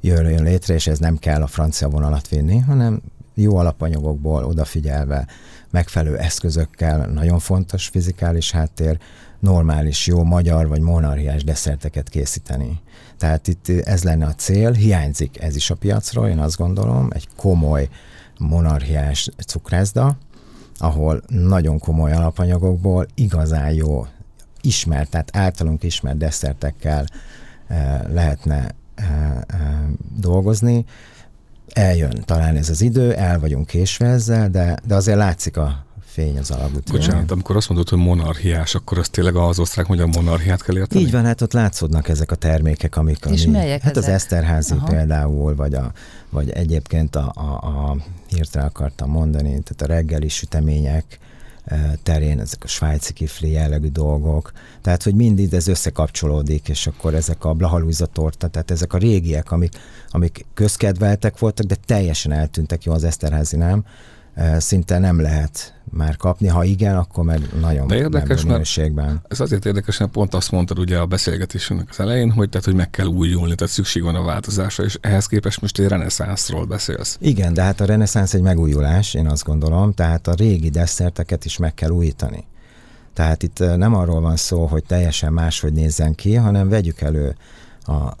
jöjjön 0.01 0.43
létre, 0.43 0.73
és 0.73 0.87
ez 0.87 0.99
nem 0.99 1.17
kell 1.17 1.41
a 1.41 1.47
francia 1.47 1.89
vonalat 1.89 2.27
vinni, 2.27 2.57
hanem 2.57 3.01
jó 3.33 3.55
alapanyagokból 3.55 4.43
odafigyelve, 4.43 5.27
megfelelő 5.71 6.17
eszközökkel, 6.17 7.07
nagyon 7.07 7.39
fontos 7.39 7.87
fizikális 7.87 8.51
háttér, 8.51 8.97
normális, 9.39 10.07
jó 10.07 10.23
magyar 10.23 10.67
vagy 10.67 10.81
monarchiás 10.81 11.43
desszerteket 11.43 12.09
készíteni. 12.09 12.79
Tehát 13.17 13.47
itt 13.47 13.69
ez 13.69 14.03
lenne 14.03 14.25
a 14.25 14.33
cél, 14.33 14.71
hiányzik 14.71 15.41
ez 15.41 15.55
is 15.55 15.69
a 15.69 15.75
piacról, 15.75 16.27
én 16.27 16.39
azt 16.39 16.57
gondolom, 16.57 17.07
egy 17.11 17.27
komoly 17.35 17.89
monarchiás 18.37 19.29
cukrászda, 19.47 20.17
ahol 20.77 21.21
nagyon 21.27 21.79
komoly 21.79 22.13
alapanyagokból 22.13 23.07
igazán 23.15 23.73
jó, 23.73 24.05
ismert, 24.61 25.09
tehát 25.09 25.29
általunk 25.33 25.83
ismert 25.83 26.17
desszertekkel 26.17 27.05
eh, 27.67 28.01
lehetne 28.11 28.57
eh, 28.57 28.65
eh, 28.65 28.69
dolgozni. 30.17 30.85
Eljön 31.67 32.23
talán 32.25 32.55
ez 32.55 32.69
az 32.69 32.81
idő, 32.81 33.13
el 33.13 33.39
vagyunk 33.39 33.67
késve 33.67 34.05
ezzel, 34.07 34.49
de, 34.49 34.77
de 34.87 34.95
azért 34.95 35.17
látszik 35.17 35.57
a 35.57 35.85
fény 36.05 36.37
az 36.37 36.51
alagútján. 36.51 36.99
Bocsánat, 36.99 37.31
amikor 37.31 37.55
azt 37.55 37.69
mondod, 37.69 37.89
hogy 37.89 37.97
monarchiás, 37.97 38.75
akkor 38.75 38.97
az 38.97 39.09
tényleg 39.09 39.35
az 39.35 39.59
osztrák-magyar 39.59 40.07
monarchiát 40.07 40.63
kell 40.63 40.77
érteni? 40.77 41.01
Így 41.01 41.11
van, 41.11 41.25
hát 41.25 41.41
ott 41.41 41.53
látszódnak 41.53 42.07
ezek 42.07 42.31
a 42.31 42.35
termékek, 42.35 42.95
amik... 42.95 43.25
És 43.31 43.45
ami, 43.45 43.57
melyek 43.57 43.81
Hát 43.81 43.97
ezek? 43.97 44.09
az 44.09 44.15
Eszterházi 44.15 44.73
Aha. 44.73 44.87
például, 44.87 45.55
vagy, 45.55 45.73
a, 45.73 45.91
vagy 46.29 46.49
egyébként 46.49 47.15
a, 47.15 47.31
a, 47.35 47.67
a 47.67 47.97
hirtelen 48.27 48.67
akartam 48.67 49.09
mondani, 49.09 49.49
tehát 49.49 49.81
a 49.81 49.85
reggeli 49.85 50.27
sütemények, 50.27 51.19
terén, 52.03 52.39
ezek 52.39 52.63
a 52.63 52.67
svájci 52.67 53.13
kifli 53.13 53.51
jellegű 53.51 53.87
dolgok, 53.87 54.51
tehát 54.81 55.03
hogy 55.03 55.15
mindig 55.15 55.53
ez 55.53 55.67
összekapcsolódik, 55.67 56.69
és 56.69 56.87
akkor 56.87 57.13
ezek 57.13 57.45
a 57.45 57.53
blahalúza 57.53 58.05
torta, 58.05 58.47
tehát 58.47 58.71
ezek 58.71 58.93
a 58.93 58.97
régiek, 58.97 59.51
amik, 59.51 59.73
amik 60.09 60.45
közkedveltek 60.53 61.39
voltak, 61.39 61.65
de 61.65 61.75
teljesen 61.85 62.31
eltűntek, 62.31 62.83
jó 62.83 62.93
az 62.93 63.03
Eszterházi 63.03 63.57
nem, 63.57 63.85
szinte 64.57 64.97
nem 64.97 65.21
lehet 65.21 65.78
már 65.91 66.17
kapni, 66.17 66.47
ha 66.47 66.63
igen, 66.63 66.95
akkor 66.95 67.23
meg 67.23 67.41
nagyon 67.59 67.87
De 67.87 67.95
érdekes, 67.95 68.43
minőségben. 68.43 69.21
Ez 69.27 69.39
azért 69.39 69.65
érdekes, 69.65 69.97
mert 69.97 70.11
pont 70.11 70.33
azt 70.33 70.51
mondtad 70.51 70.79
ugye 70.79 70.97
a 70.97 71.05
beszélgetésünknek 71.05 71.89
az 71.89 71.99
elején, 71.99 72.31
hogy, 72.31 72.49
tehát, 72.49 72.65
hogy 72.65 72.75
meg 72.75 72.89
kell 72.89 73.05
újulni, 73.05 73.55
tehát 73.55 73.73
szükség 73.73 74.03
van 74.03 74.15
a 74.15 74.23
változásra, 74.23 74.83
és 74.83 74.97
ehhez 75.01 75.25
képest 75.25 75.61
most 75.61 75.79
egy 75.79 75.87
reneszánszról 75.87 76.65
beszélsz. 76.65 77.17
Igen, 77.21 77.53
de 77.53 77.61
hát 77.61 77.81
a 77.81 77.85
reneszánsz 77.85 78.33
egy 78.33 78.41
megújulás, 78.41 79.13
én 79.13 79.27
azt 79.27 79.43
gondolom, 79.43 79.93
tehát 79.93 80.27
a 80.27 80.33
régi 80.33 80.69
desszerteket 80.69 81.45
is 81.45 81.57
meg 81.57 81.73
kell 81.73 81.89
újítani. 81.89 82.45
Tehát 83.13 83.43
itt 83.43 83.59
nem 83.59 83.95
arról 83.95 84.21
van 84.21 84.35
szó, 84.35 84.65
hogy 84.65 84.83
teljesen 84.83 85.33
máshogy 85.33 85.73
nézzen 85.73 86.15
ki, 86.15 86.35
hanem 86.35 86.69
vegyük 86.69 87.01
elő 87.01 87.35
a 87.85 88.15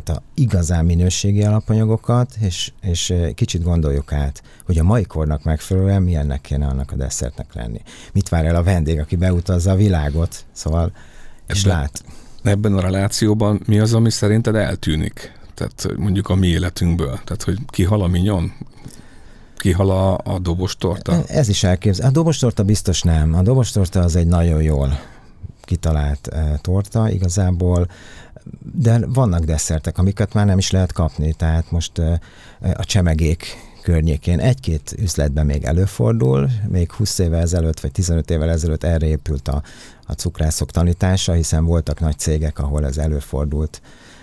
tehát 0.00 0.22
a 0.22 0.22
igazán 0.34 0.84
minőségi 0.84 1.42
alapanyagokat, 1.42 2.34
és, 2.40 2.72
és 2.80 3.14
kicsit 3.34 3.62
gondoljuk 3.62 4.12
át, 4.12 4.42
hogy 4.64 4.78
a 4.78 4.82
mai 4.82 5.04
kornak 5.04 5.44
megfelelően 5.44 6.02
milyennek 6.02 6.40
kéne 6.40 6.66
annak 6.66 6.92
a 6.92 6.96
desszertnek 6.96 7.54
lenni. 7.54 7.80
Mit 8.12 8.28
vár 8.28 8.44
el 8.44 8.56
a 8.56 8.62
vendég, 8.62 8.98
aki 8.98 9.16
beutazza 9.16 9.70
a 9.70 9.76
világot, 9.76 10.44
szóval, 10.52 10.92
és 11.46 11.64
ebben, 11.64 11.76
lát. 11.76 12.04
Ebben 12.42 12.74
a 12.74 12.80
relációban 12.80 13.60
mi 13.66 13.78
az, 13.78 13.94
ami 13.94 14.10
szerinted 14.10 14.54
eltűnik? 14.54 15.36
Tehát 15.54 15.96
mondjuk 15.96 16.28
a 16.28 16.34
mi 16.34 16.46
életünkből. 16.46 17.20
Tehát, 17.24 17.42
hogy 17.42 17.58
kihal 17.66 18.02
a 18.02 18.06
minyon? 18.06 18.52
Kihal 19.56 19.90
a, 19.90 20.18
a 20.34 20.38
dobostorta? 20.38 21.22
Ez 21.26 21.48
is 21.48 21.64
elképzel. 21.64 22.08
A 22.08 22.10
dobostorta 22.10 22.62
biztos 22.62 23.02
nem. 23.02 23.34
A 23.34 23.42
dobostorta 23.42 24.00
az 24.00 24.16
egy 24.16 24.26
nagyon 24.26 24.62
jól 24.62 24.98
kitalált 25.68 26.26
e, 26.26 26.58
torta. 26.62 27.10
Igazából 27.10 27.88
de 28.72 29.00
vannak 29.06 29.44
desszertek, 29.44 29.98
amiket 29.98 30.34
már 30.34 30.46
nem 30.46 30.58
is 30.58 30.70
lehet 30.70 30.92
kapni, 30.92 31.32
tehát 31.32 31.70
most 31.70 31.98
a 32.60 32.84
csemegék 32.84 33.56
környékén. 33.82 34.38
Egy-két 34.38 34.94
üzletben 34.98 35.46
még 35.46 35.64
előfordul, 35.64 36.50
még 36.68 36.92
20 36.92 37.18
évvel 37.18 37.40
ezelőtt, 37.40 37.80
vagy 37.80 37.92
15 37.92 38.30
évvel 38.30 38.50
ezelőtt 38.50 38.84
erre 38.84 39.06
épült 39.06 39.48
a, 39.48 39.62
a 40.06 40.12
cukrászok 40.12 40.70
tanítása, 40.70 41.32
hiszen 41.32 41.64
voltak 41.64 42.00
nagy 42.00 42.18
cégek, 42.18 42.58
ahol 42.58 42.86
ez 42.86 42.98
előfordult, 42.98 43.82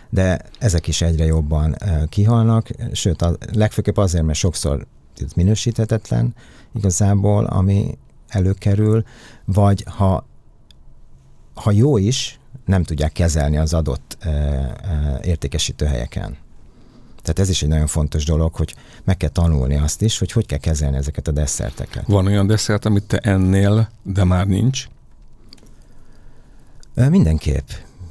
de 0.09 0.41
ezek 0.59 0.87
is 0.87 1.01
egyre 1.01 1.25
jobban 1.25 1.75
kihalnak, 2.09 2.69
sőt, 2.91 3.21
a, 3.21 3.37
legfőképp 3.53 3.97
azért, 3.97 4.23
mert 4.23 4.37
sokszor 4.37 4.85
minősíthetetlen 5.35 6.35
igazából, 6.75 7.45
ami 7.45 7.97
előkerül, 8.27 9.03
vagy 9.45 9.83
ha, 9.87 10.25
ha 11.53 11.71
jó 11.71 11.97
is, 11.97 12.39
nem 12.65 12.83
tudják 12.83 13.11
kezelni 13.11 13.57
az 13.57 13.73
adott 13.73 14.17
értékesítő 15.21 15.85
helyeken. 15.85 16.37
Tehát 17.21 17.39
ez 17.39 17.49
is 17.49 17.63
egy 17.63 17.69
nagyon 17.69 17.87
fontos 17.87 18.25
dolog, 18.25 18.55
hogy 18.55 18.75
meg 19.03 19.17
kell 19.17 19.29
tanulni 19.29 19.75
azt 19.75 20.01
is, 20.01 20.17
hogy 20.17 20.31
hogy 20.31 20.45
kell 20.45 20.57
kezelni 20.57 20.97
ezeket 20.97 21.27
a 21.27 21.31
desszerteket. 21.31 22.07
Van 22.07 22.25
olyan 22.25 22.47
desszert, 22.47 22.85
amit 22.85 23.03
te 23.03 23.17
ennél, 23.17 23.89
de 24.03 24.23
már 24.23 24.47
nincs? 24.47 24.87
Mindenképp. 27.09 27.67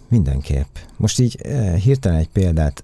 Mindenképp. 0.08 0.76
Most 0.96 1.18
így 1.18 1.36
hirtelen 1.82 2.18
egy 2.18 2.28
példát 2.28 2.82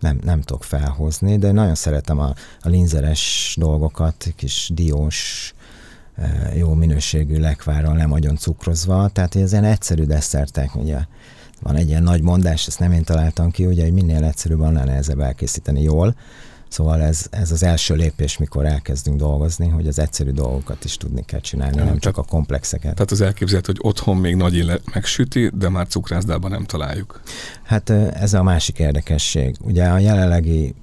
nem, 0.00 0.18
nem 0.22 0.40
tudok 0.40 0.64
felhozni, 0.64 1.38
de 1.38 1.52
nagyon 1.52 1.74
szeretem 1.74 2.18
a, 2.18 2.34
a 2.60 2.68
linzeres 2.68 3.54
dolgokat, 3.58 4.32
kis 4.36 4.70
diós 4.74 5.54
jó 6.54 6.74
minőségű 6.74 7.38
lekvárral, 7.38 7.94
nem 7.94 8.08
nagyon 8.08 8.36
cukrozva, 8.36 9.08
tehát 9.08 9.36
ez 9.36 9.52
ilyen 9.52 9.64
egyszerű 9.64 10.04
desszertek, 10.04 10.74
ugye 10.74 10.98
van 11.62 11.76
egy 11.76 11.88
ilyen 11.88 12.02
nagy 12.02 12.22
mondás, 12.22 12.66
ezt 12.66 12.78
nem 12.78 12.92
én 12.92 13.04
találtam 13.04 13.50
ki, 13.50 13.66
ugye, 13.66 13.82
hogy 13.82 13.92
minél 13.92 14.24
egyszerűbb, 14.24 14.60
annál 14.60 14.84
nehezebb 14.84 15.20
elkészíteni 15.20 15.82
jól. 15.82 16.16
Szóval 16.68 17.02
ez, 17.02 17.26
ez 17.30 17.50
az 17.50 17.62
első 17.62 17.94
lépés, 17.94 18.38
mikor 18.38 18.66
elkezdünk 18.66 19.18
dolgozni, 19.18 19.68
hogy 19.68 19.86
az 19.86 19.98
egyszerű 19.98 20.30
dolgokat 20.30 20.84
is 20.84 20.96
tudni 20.96 21.24
kell 21.24 21.40
csinálni, 21.40 21.76
ja, 21.76 21.84
nem 21.84 21.98
csak 21.98 22.18
a 22.18 22.22
komplexeket. 22.22 22.94
Tehát 22.94 23.10
az 23.10 23.20
elképzelhető, 23.20 23.72
hogy 23.76 23.90
otthon 23.90 24.16
még 24.16 24.36
nagy 24.36 24.56
éle 24.56 24.78
megsüti, 24.94 25.50
de 25.54 25.68
már 25.68 25.86
cukrászdában 25.86 26.50
nem 26.50 26.64
találjuk. 26.64 27.20
Hát 27.62 27.90
ez 27.90 28.34
a 28.34 28.42
másik 28.42 28.78
érdekesség. 28.78 29.56
Ugye 29.60 29.84
a 29.84 29.98
jelenlegi 29.98 30.74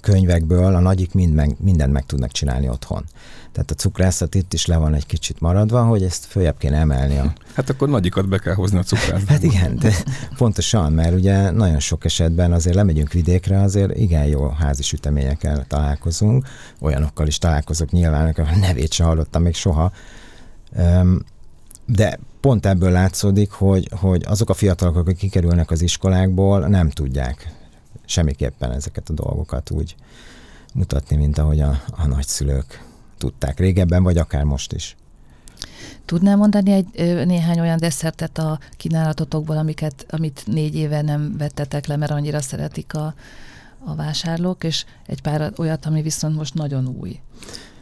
könyvekből 0.00 0.74
a 0.74 0.80
nagyik 0.80 1.14
mind 1.14 1.34
meg, 1.34 1.56
mindent 1.58 1.92
meg 1.92 2.06
tudnak 2.06 2.30
csinálni 2.30 2.68
otthon. 2.68 3.04
Tehát 3.52 3.70
a 3.70 3.74
cukrászat 3.74 4.34
itt 4.34 4.52
is 4.52 4.66
le 4.66 4.76
van 4.76 4.94
egy 4.94 5.06
kicsit 5.06 5.40
maradva, 5.40 5.84
hogy 5.84 6.02
ezt 6.02 6.24
följebb 6.24 6.58
kéne 6.58 6.76
emelni. 6.76 7.18
A... 7.18 7.32
Hát 7.54 7.70
akkor 7.70 7.88
nagyikat 7.88 8.28
be 8.28 8.38
kell 8.38 8.54
hozni 8.54 8.78
a 8.78 8.82
cukrászat. 8.82 9.28
Hát 9.28 9.42
igen, 9.42 9.76
de 9.78 9.94
pontosan, 10.36 10.92
mert 10.92 11.14
ugye 11.14 11.50
nagyon 11.50 11.78
sok 11.78 12.04
esetben 12.04 12.52
azért 12.52 12.76
lemegyünk 12.76 13.12
vidékre, 13.12 13.60
azért 13.60 13.96
igen 13.96 14.24
jó 14.24 14.48
házi 14.48 14.82
süteményekkel 14.82 15.64
találkozunk, 15.66 16.46
olyanokkal 16.80 17.26
is 17.26 17.38
találkozok 17.38 17.90
nyilván, 17.90 18.28
a 18.36 18.56
nevét 18.56 18.92
sem 18.92 19.06
hallottam 19.06 19.42
még 19.42 19.54
soha, 19.54 19.92
de 21.86 22.18
pont 22.40 22.66
ebből 22.66 22.90
látszódik, 22.90 23.50
hogy, 23.50 23.88
hogy 24.00 24.24
azok 24.26 24.50
a 24.50 24.54
fiatalok, 24.54 24.96
akik 24.96 25.16
kikerülnek 25.16 25.70
az 25.70 25.82
iskolákból, 25.82 26.66
nem 26.66 26.90
tudják 26.90 27.59
semmiképpen 28.04 28.72
ezeket 28.72 29.08
a 29.08 29.12
dolgokat 29.12 29.70
úgy 29.70 29.94
mutatni, 30.74 31.16
mint 31.16 31.38
ahogy 31.38 31.60
a, 31.60 31.82
a 31.90 32.06
nagyszülők 32.06 32.84
tudták 33.18 33.58
régebben, 33.58 34.02
vagy 34.02 34.16
akár 34.18 34.44
most 34.44 34.72
is. 34.72 34.96
Tudnál 36.04 36.36
mondani 36.36 36.72
egy 36.72 36.86
néhány 37.26 37.60
olyan 37.60 37.78
desszertet 37.78 38.38
a 38.38 38.58
kínálatotokból, 38.76 39.56
amiket, 39.56 40.06
amit 40.10 40.42
négy 40.46 40.74
éve 40.74 41.02
nem 41.02 41.36
vettetek 41.38 41.86
le, 41.86 41.96
mert 41.96 42.10
annyira 42.10 42.40
szeretik 42.40 42.94
a, 42.94 43.14
a 43.84 43.94
vásárlók, 43.94 44.64
és 44.64 44.84
egy 45.06 45.22
pár 45.22 45.52
olyat, 45.56 45.86
ami 45.86 46.02
viszont 46.02 46.36
most 46.36 46.54
nagyon 46.54 46.96
új. 47.00 47.20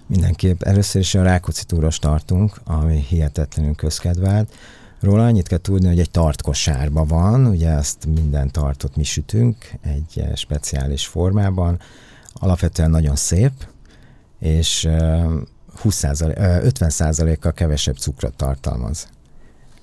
Mindenképp. 0.06 0.62
Először 0.62 1.00
is 1.00 1.14
a 1.14 1.22
Rákóczi 1.22 1.64
túros 1.64 1.98
tartunk, 1.98 2.60
ami 2.64 3.04
hihetetlenül 3.08 3.74
közkedvelt. 3.74 4.54
Róla 5.00 5.24
annyit 5.24 5.48
kell 5.48 5.58
tudni, 5.58 5.86
hogy 5.86 6.00
egy 6.00 6.10
tartkosárba 6.10 7.04
van, 7.04 7.46
ugye 7.46 7.70
ezt 7.70 8.06
minden 8.06 8.50
tartot 8.50 8.96
mi 8.96 9.02
sütünk 9.02 9.56
egy 9.82 10.24
speciális 10.34 11.06
formában. 11.06 11.80
Alapvetően 12.32 12.90
nagyon 12.90 13.16
szép, 13.16 13.52
és 14.38 14.88
20 15.80 16.02
50%-kal 16.04 17.52
kevesebb 17.52 17.96
cukrot 17.96 18.34
tartalmaz, 18.34 19.08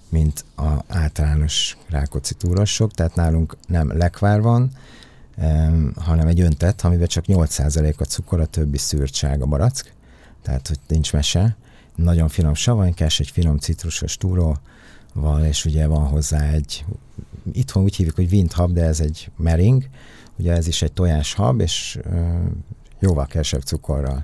mint 0.10 0.45
a 0.55 0.84
általános 0.88 1.77
rákóczi 1.89 2.34
túrosok, 2.34 2.91
tehát 2.91 3.15
nálunk 3.15 3.57
nem 3.67 3.98
lekvár 3.98 4.41
van, 4.41 4.72
hanem 5.95 6.27
egy 6.27 6.41
öntet, 6.41 6.81
amiben 6.81 7.07
csak 7.07 7.24
8% 7.27 7.98
a 7.98 8.03
cukor, 8.03 8.39
a 8.39 8.45
többi 8.45 8.77
szűrtság 8.77 9.41
a 9.41 9.45
barack, 9.45 9.93
tehát 10.41 10.67
hogy 10.67 10.79
nincs 10.88 11.13
mese. 11.13 11.55
Nagyon 11.95 12.27
finom 12.27 12.53
savanykás, 12.53 13.19
egy 13.19 13.29
finom 13.29 13.57
citrusos 13.57 14.17
túróval, 15.15 15.45
és 15.45 15.65
ugye 15.65 15.88
van 15.88 16.07
hozzá 16.07 16.50
egy, 16.51 16.86
itthon 17.51 17.84
úgy 17.84 17.95
hívjuk, 17.95 18.15
hogy 18.15 18.31
windhab, 18.31 18.74
de 18.74 18.84
ez 18.84 19.00
egy 19.00 19.31
mering, 19.38 19.84
ugye 20.38 20.53
ez 20.53 20.67
is 20.67 20.81
egy 20.81 20.93
tojáshab, 20.93 21.60
és 21.60 22.00
jóval 23.00 23.25
kevesebb 23.25 23.62
cukorral 23.62 24.24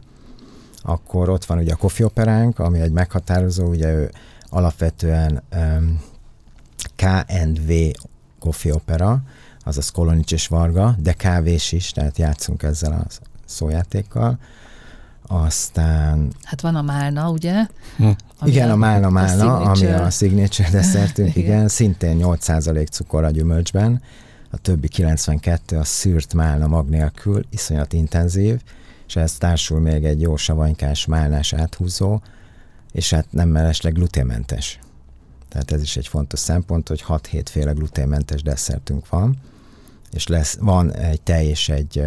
akkor 0.83 1.29
ott 1.29 1.45
van 1.45 1.57
ugye 1.57 1.73
a 1.73 1.75
Kofi 1.75 2.03
Operánk, 2.03 2.59
ami 2.59 2.79
egy 2.79 2.91
meghatározó, 2.91 3.67
ugye 3.67 3.93
ő 3.93 4.11
alapvetően 4.49 5.43
um, 5.55 6.01
KNV 6.95 7.71
Kofi 8.39 8.73
azaz 9.63 9.89
Kolonics 9.89 10.31
és 10.31 10.47
Varga, 10.47 10.95
de 10.99 11.13
kávés 11.13 11.71
is, 11.71 11.91
tehát 11.91 12.17
játszunk 12.17 12.63
ezzel 12.63 12.91
a 12.91 13.05
szójátékkal. 13.45 14.39
Aztán... 15.33 16.31
Hát 16.43 16.61
van 16.61 16.75
a 16.75 16.81
Málna, 16.81 17.29
ugye? 17.29 17.65
Hm. 17.97 18.09
Igen, 18.43 18.71
a 18.71 18.75
Málna 18.75 19.09
Málna, 19.09 19.57
a 19.57 19.69
ami 19.69 19.85
a 19.85 20.09
signature 20.09 20.69
desszertünk, 20.69 21.35
igen. 21.35 21.53
igen, 21.53 21.67
szintén 21.67 22.19
8% 22.21 22.91
cukor 22.91 23.23
a 23.23 23.29
gyümölcsben, 23.29 24.01
a 24.49 24.57
többi 24.57 24.87
92 24.87 25.77
a 25.77 25.83
szűrt 25.83 26.33
málna 26.33 26.67
mag 26.67 26.89
nélkül, 26.89 27.45
iszonyat 27.49 27.93
intenzív, 27.93 28.61
és 29.07 29.15
ez 29.15 29.33
társul 29.33 29.79
még 29.79 30.03
egy 30.03 30.21
jó 30.21 30.35
savanykás, 30.35 31.05
málnás 31.05 31.53
áthúzó, 31.53 32.21
és 32.91 33.09
hát 33.09 33.25
nem 33.29 33.49
mellesleg 33.49 33.93
gluténmentes. 33.93 34.79
Tehát 35.49 35.71
ez 35.71 35.81
is 35.81 35.97
egy 35.97 36.07
fontos 36.07 36.39
szempont, 36.39 36.87
hogy 36.87 37.03
6-7 37.07 37.45
féle 37.49 37.71
gluténmentes 37.71 38.41
desszertünk 38.41 39.09
van, 39.09 39.37
és 40.11 40.27
lesz, 40.27 40.57
van 40.59 40.93
egy 40.93 41.21
tej 41.21 41.45
és 41.45 41.69
egy, 41.69 42.03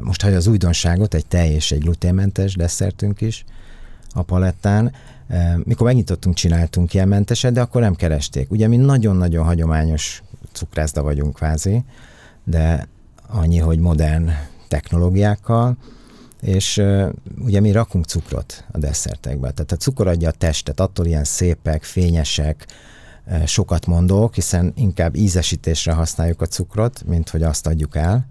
most 0.00 0.22
hagyja 0.22 0.36
az 0.36 0.46
újdonságot, 0.46 1.14
egy 1.14 1.26
tej 1.26 1.50
és 1.50 1.72
egy 1.72 1.80
gluténmentes 1.80 2.54
desszertünk 2.54 3.20
is 3.20 3.44
a 4.12 4.22
palettán. 4.22 4.92
Mikor 5.64 5.86
megnyitottunk, 5.86 6.34
csináltunk 6.34 6.94
ilyen 6.94 7.08
menteset, 7.08 7.52
de 7.52 7.60
akkor 7.60 7.80
nem 7.80 7.94
keresték. 7.94 8.50
Ugye 8.50 8.68
mi 8.68 8.76
nagyon-nagyon 8.76 9.44
hagyományos 9.44 10.22
cukrászda 10.52 11.02
vagyunk 11.02 11.34
kvázi, 11.34 11.84
de 12.44 12.88
annyi, 13.26 13.58
hogy 13.58 13.78
modern 13.78 14.30
technológiákkal, 14.68 15.76
és 16.40 16.76
uh, 16.76 17.08
ugye 17.44 17.60
mi 17.60 17.72
rakunk 17.72 18.04
cukrot 18.04 18.64
a 18.70 18.78
desszertekbe. 18.78 19.50
Tehát 19.50 19.72
a 19.72 19.76
cukor 19.76 20.06
adja 20.06 20.28
a 20.28 20.32
testet, 20.32 20.80
attól 20.80 21.06
ilyen 21.06 21.24
szépek, 21.24 21.82
fényesek, 21.82 22.66
sokat 23.46 23.86
mondók, 23.86 24.34
hiszen 24.34 24.72
inkább 24.76 25.16
ízesítésre 25.16 25.92
használjuk 25.92 26.40
a 26.40 26.46
cukrot, 26.46 27.02
mint 27.06 27.28
hogy 27.28 27.42
azt 27.42 27.66
adjuk 27.66 27.96
el, 27.96 28.26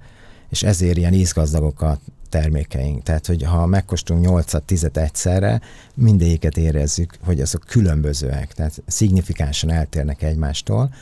és 0.51 0.63
ezért 0.63 0.97
ilyen 0.97 1.13
ízgazdagok 1.13 1.81
a 1.81 1.99
termékeink. 2.29 3.03
Tehát, 3.03 3.25
hogy 3.25 3.43
ha 3.43 3.65
megkóstolunk 3.65 4.25
8-10 4.29 4.97
egyszerre, 4.97 5.61
mindegyiket 5.93 6.57
érezzük, 6.57 7.13
hogy 7.23 7.41
azok 7.41 7.63
különbözőek, 7.67 8.53
tehát 8.53 8.83
szignifikánsan 8.87 9.69
eltérnek 9.69 10.21
egymástól, 10.21 10.93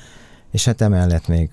és 0.52 0.66
hát 0.66 0.82
emellett 0.82 1.28
még 1.28 1.50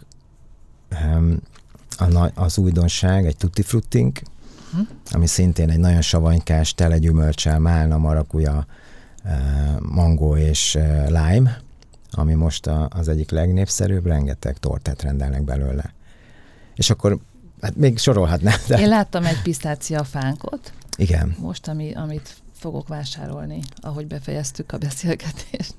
a, 1.98 2.30
az 2.34 2.58
újdonság, 2.58 3.26
egy 3.26 3.36
tutti 3.36 3.62
fruttink, 3.62 4.20
hm? 4.72 4.80
ami 5.10 5.26
szintén 5.26 5.70
egy 5.70 5.78
nagyon 5.78 6.02
savanykás, 6.02 6.74
tele 6.74 6.98
gyümölcsel, 6.98 7.58
málna, 7.58 7.98
marakuja, 7.98 8.66
eh, 9.22 9.76
mangó 9.80 10.36
és 10.36 10.74
eh, 10.74 11.06
lime, 11.06 11.60
ami 12.10 12.34
most 12.34 12.66
az 12.88 13.08
egyik 13.08 13.30
legnépszerűbb, 13.30 14.06
rengeteg 14.06 14.58
tortát 14.58 15.02
rendelnek 15.02 15.44
belőle. 15.44 15.94
És 16.74 16.90
akkor 16.90 17.18
hát 17.60 17.76
még 17.76 17.98
sorolhatnám. 17.98 18.58
De... 18.66 18.78
Én 18.78 18.88
láttam 18.88 19.24
egy 19.24 19.42
pisztácia 19.42 20.04
fánkot. 20.04 20.72
Igen. 20.96 21.36
Most, 21.38 21.68
ami, 21.68 21.92
amit 21.94 22.36
fogok 22.52 22.88
vásárolni, 22.88 23.60
ahogy 23.80 24.06
befejeztük 24.06 24.72
a 24.72 24.78
beszélgetést. 24.78 25.74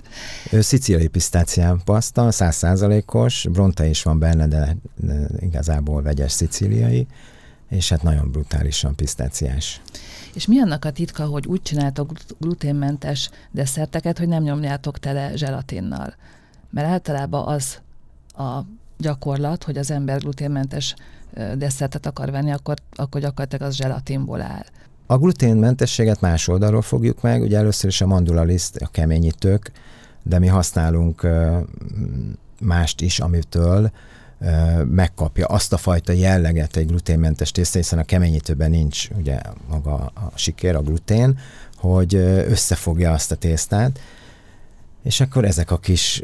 Szicíliai 0.52 1.08
pisztácián 1.08 1.82
paszta, 1.84 2.32
százszázalékos, 2.32 3.48
bronta 3.52 3.86
is 3.86 4.04
van 4.04 4.20
benne, 4.20 4.48
de 4.48 4.78
igazából 5.40 6.02
vegyes 6.02 6.32
szicíliai, 6.32 7.08
és 7.70 7.90
hát 7.90 8.04
nagyon 8.04 8.32
brutálisan 8.32 8.96
pisztáciás. 8.96 9.82
És 10.34 10.46
mi 10.48 10.60
annak 10.60 10.86
a 10.86 10.92
titka, 10.92 11.26
hogy 11.26 11.46
úgy 11.46 11.62
csináltok 11.62 12.12
gluténmentes 12.40 13.30
desszerteket, 13.52 14.18
hogy 14.18 14.28
nem 14.28 14.44
nyomjátok 14.44 15.00
tele 15.00 15.36
zselatinnal? 15.36 16.16
Mert 16.70 16.88
általában 16.88 17.48
az 17.48 17.78
a 18.34 18.62
gyakorlat, 18.98 19.64
hogy 19.64 19.78
az 19.78 19.92
ember 19.92 20.20
gluténmentes 20.20 20.96
desszertet 21.58 22.06
akar 22.06 22.32
venni, 22.32 22.52
akkor, 22.52 22.76
akkor 22.96 23.22
gyakorlatilag 23.22 23.68
az 23.68 23.76
zselatinból 23.76 24.42
áll. 24.42 24.66
A 25.06 25.18
gluténmentességet 25.18 26.22
más 26.22 26.48
oldalról 26.48 26.82
fogjuk 26.82 27.22
meg, 27.22 27.42
ugye 27.42 27.58
először 27.58 27.90
is 27.90 28.02
a 28.02 28.08
mandulaliszt, 28.08 28.76
a 28.76 28.88
keményítők, 28.88 29.72
de 30.24 30.40
mi 30.40 30.48
használunk 30.48 31.28
mást 32.60 33.02
is, 33.02 33.20
amitől 33.20 33.92
megkapja 34.84 35.46
azt 35.46 35.74
a 35.74 35.78
fajta 35.78 36.12
jelleget 36.12 36.76
egy 36.76 36.88
gluténmentes 36.88 37.52
tészta, 37.52 37.78
hiszen 37.78 38.00
a 38.00 38.04
keményítőben 38.04 38.70
nincs 38.70 39.08
ugye 39.18 39.40
maga 39.70 39.96
a 39.96 40.32
sikér, 40.36 40.76
a 40.76 40.82
glutén, 40.82 41.40
hogy 41.76 42.16
összefogja 42.16 43.12
azt 43.12 43.32
a 43.32 43.36
tésztát, 43.36 44.00
és 45.04 45.20
akkor 45.20 45.46
ezek 45.46 45.72
a 45.72 45.78
kis 45.78 46.24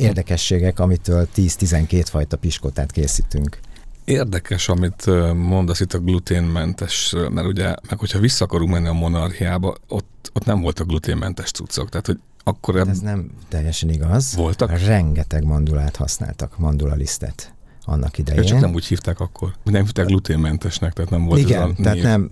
érdekességek, 0.00 0.78
amitől 0.78 1.28
10-12 1.36 2.04
fajta 2.10 2.36
piskotát 2.36 2.92
készítünk. 2.92 3.58
Érdekes, 4.04 4.68
amit 4.68 5.06
mondasz 5.34 5.80
itt 5.80 5.92
a 5.92 5.98
gluténmentes, 5.98 7.14
mert 7.30 7.46
ugye, 7.46 7.64
meg 7.64 7.98
hogyha 7.98 8.18
vissza 8.18 8.44
akarunk 8.44 8.70
menni 8.70 8.88
a 8.88 8.92
monarchiába, 8.92 9.76
ott, 9.88 10.30
ott 10.32 10.44
nem 10.44 10.60
voltak 10.60 10.86
gluténmentes 10.86 11.50
cuccok, 11.50 11.88
tehát 11.88 12.06
hogy 12.06 12.18
akkor... 12.44 12.76
Ebb... 12.76 12.88
Ez 12.88 12.98
nem 12.98 13.30
teljesen 13.48 13.90
igaz. 13.90 14.34
Voltak? 14.34 14.78
Rengeteg 14.78 15.44
mandulát 15.44 15.96
használtak, 15.96 16.58
mandulalisztet 16.58 17.54
annak 17.84 18.18
idején. 18.18 18.42
csak 18.42 18.60
nem 18.60 18.74
úgy 18.74 18.84
hívták 18.84 19.20
akkor. 19.20 19.54
Nem 19.64 19.82
hívták 19.82 20.06
gluténmentesnek, 20.06 20.92
tehát 20.92 21.10
nem 21.10 21.24
volt 21.24 21.40
Igen, 21.40 21.62
ez 21.62 21.68
a 21.68 21.82
tehát 21.82 21.94
név. 21.94 22.02
nem, 22.02 22.30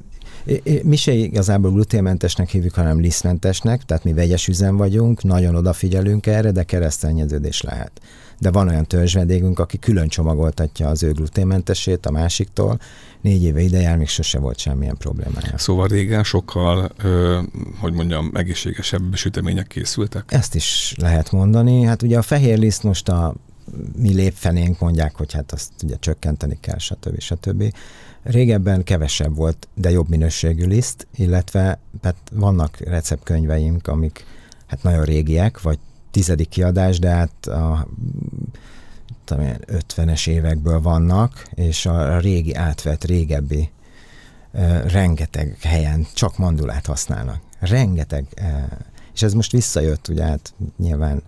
Mi 0.83 0.97
se 0.97 1.13
igazából 1.13 1.71
gluténmentesnek 1.71 2.49
hívjuk, 2.49 2.75
hanem 2.75 3.01
lisztmentesnek, 3.01 3.85
tehát 3.85 4.05
mi 4.05 4.13
vegyes 4.13 4.49
üzem 4.49 4.77
vagyunk, 4.77 5.23
nagyon 5.23 5.55
odafigyelünk 5.55 6.27
erre, 6.27 6.51
de 6.51 6.63
keresztényeződés 6.63 7.61
lehet. 7.61 7.93
De 8.39 8.51
van 8.51 8.69
olyan 8.69 8.87
törzsvedégünk, 8.87 9.59
aki 9.59 9.79
külön 9.79 10.09
csomagoltatja 10.09 10.89
az 10.89 11.03
ő 11.03 11.13
gluténmentesét 11.13 12.07
a 12.07 12.11
másiktól, 12.11 12.79
négy 13.21 13.43
éve 13.43 13.61
ide 13.61 13.81
jár, 13.81 13.97
még 13.97 14.09
sose 14.09 14.39
volt 14.39 14.59
semmilyen 14.59 14.97
problémája. 14.97 15.59
Szóval 15.59 15.89
régen 15.89 16.25
sokkal, 16.25 16.91
ö, 17.03 17.39
hogy 17.81 17.93
mondjam, 17.93 18.31
egészségesebb 18.35 19.15
sütemények 19.15 19.67
készültek? 19.67 20.25
Ezt 20.29 20.55
is 20.55 20.95
lehet 20.97 21.33
mondani. 21.33 21.83
Hát 21.83 22.03
ugye 22.03 22.19
a 22.19 22.23
fehér 22.23 22.59
liszt 22.59 22.83
most 22.83 23.09
a 23.09 23.35
mi 23.97 24.15
lépfenénk 24.15 24.79
mondják, 24.79 25.17
hogy 25.17 25.33
hát 25.33 25.53
azt 25.53 25.71
ugye 25.83 25.97
csökkenteni 25.99 26.59
kell, 26.61 26.79
stb. 26.79 27.21
stb. 27.21 27.75
Régebben 28.23 28.85
kevesebb 28.85 29.37
volt, 29.37 29.69
de 29.75 29.91
jobb 29.91 30.09
minőségű 30.09 30.67
liszt, 30.67 31.07
illetve 31.15 31.79
hát 32.03 32.17
vannak 32.33 32.77
receptkönyveink, 32.77 33.87
amik 33.87 34.25
hát 34.67 34.83
nagyon 34.83 35.05
régiek, 35.05 35.63
vagy 35.63 35.79
tizedik 36.11 36.49
kiadás, 36.49 36.99
de 36.99 37.09
hát 37.09 37.47
a 37.47 37.89
50-es 39.27 40.29
évekből 40.29 40.81
vannak, 40.81 41.47
és 41.55 41.87
a 41.87 42.19
régi 42.19 42.55
átvett, 42.55 43.05
régebbi 43.05 43.71
rengeteg 44.87 45.57
helyen 45.61 46.07
csak 46.15 46.39
mandulát 46.39 46.87
használnak. 46.87 47.41
Rengeteg. 47.59 48.27
És 49.15 49.23
ez 49.23 49.33
most 49.33 49.53
visszajött, 49.53 50.09
ugye 50.09 50.25
hát 50.25 50.55
nyilván 50.79 51.23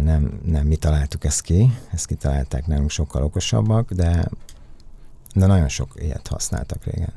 nem, 0.00 0.40
nem 0.44 0.66
mi 0.66 0.76
találtuk 0.76 1.24
ezt 1.24 1.40
ki, 1.40 1.72
ezt 1.92 2.06
kitalálták 2.06 2.66
nálunk 2.66 2.90
sokkal 2.90 3.22
okosabbak, 3.22 3.92
de, 3.92 4.28
de 5.34 5.46
nagyon 5.46 5.68
sok 5.68 5.92
ilyet 5.94 6.26
használtak 6.28 6.84
régen. 6.84 7.12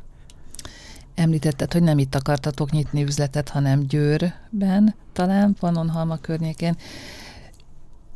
Említetted, 1.16 1.74
hogy 1.74 1.84
nem 1.84 1.98
itt 1.98 2.16
akartatok 2.16 2.72
nyitni 2.72 3.04
üzletet, 3.04 3.50
hanem 3.50 3.80
Győrben, 3.80 4.96
talán 5.14 5.56
Pannonhalma 5.60 6.18
környékén. 6.18 6.76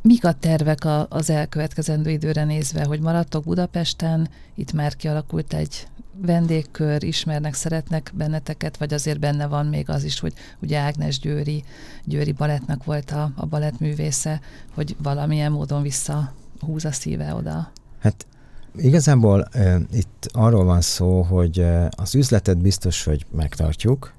Mik 0.02 0.24
a 0.24 0.32
tervek 0.32 0.84
a, 0.84 1.06
az 1.10 1.30
elkövetkezendő 1.30 2.10
időre 2.10 2.44
nézve, 2.44 2.84
hogy 2.84 3.00
maradtok 3.00 3.44
Budapesten, 3.44 4.28
itt 4.54 4.72
már 4.72 4.96
kialakult 4.96 5.52
egy 5.54 5.88
vendégkör, 6.20 7.02
ismernek, 7.02 7.54
szeretnek 7.54 8.12
benneteket, 8.14 8.76
vagy 8.76 8.94
azért 8.94 9.18
benne 9.18 9.46
van 9.46 9.66
még 9.66 9.90
az 9.90 10.04
is, 10.04 10.20
hogy 10.20 10.32
ugye 10.62 10.78
Ágnes 10.78 11.18
Győri, 11.18 11.64
Győri 12.04 12.32
balettnak 12.32 12.84
volt 12.84 13.10
a, 13.10 13.32
a 13.36 13.46
balettművésze, 13.46 14.40
hogy 14.74 14.96
valamilyen 15.02 15.52
módon 15.52 15.82
visszahúz 15.82 16.84
a 16.84 16.92
szíve 16.92 17.34
oda? 17.34 17.72
Hát 17.98 18.26
igazából 18.76 19.44
e, 19.44 19.78
itt 19.92 20.28
arról 20.32 20.64
van 20.64 20.80
szó, 20.80 21.22
hogy 21.22 21.66
az 21.90 22.14
üzletet 22.14 22.58
biztos, 22.58 23.04
hogy 23.04 23.26
megtartjuk, 23.30 24.12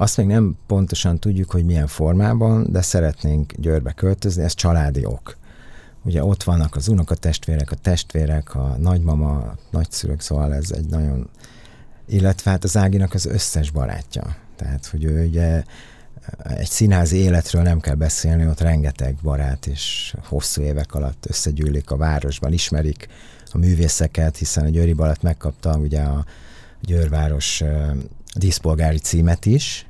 azt 0.00 0.16
még 0.16 0.26
nem 0.26 0.56
pontosan 0.66 1.18
tudjuk, 1.18 1.50
hogy 1.50 1.64
milyen 1.64 1.86
formában, 1.86 2.66
de 2.70 2.82
szeretnénk 2.82 3.52
Győrbe 3.56 3.92
költözni, 3.92 4.42
ez 4.42 4.54
családi 4.54 5.04
ok. 5.04 5.36
Ugye 6.04 6.24
ott 6.24 6.42
vannak 6.42 6.76
az 6.76 6.88
unokatestvérek, 6.88 7.70
a 7.70 7.76
testvérek, 7.76 8.54
a 8.54 8.76
nagymama, 8.80 9.30
a 9.30 9.56
nagyszülők, 9.70 10.20
szóval 10.20 10.54
ez 10.54 10.70
egy 10.70 10.86
nagyon... 10.86 11.30
Illetve 12.06 12.50
hát 12.50 12.64
az 12.64 12.76
Áginak 12.76 13.14
az 13.14 13.26
összes 13.26 13.70
barátja. 13.70 14.36
Tehát, 14.56 14.86
hogy 14.86 15.04
ő 15.04 15.26
ugye 15.26 15.62
egy 16.42 16.68
színházi 16.68 17.16
életről 17.16 17.62
nem 17.62 17.80
kell 17.80 17.94
beszélni, 17.94 18.46
ott 18.46 18.60
rengeteg 18.60 19.16
barát 19.22 19.66
és 19.66 20.14
hosszú 20.24 20.62
évek 20.62 20.94
alatt 20.94 21.26
összegyűlik 21.28 21.90
a 21.90 21.96
városban, 21.96 22.52
ismerik 22.52 23.08
a 23.52 23.58
művészeket, 23.58 24.36
hiszen 24.36 24.64
a 24.64 24.68
Győri 24.68 24.92
Balett 24.92 25.22
megkapta 25.22 25.76
ugye 25.76 26.02
a 26.02 26.24
Győrváros 26.80 27.62
díszpolgári 28.34 28.98
címet 28.98 29.46
is, 29.46 29.86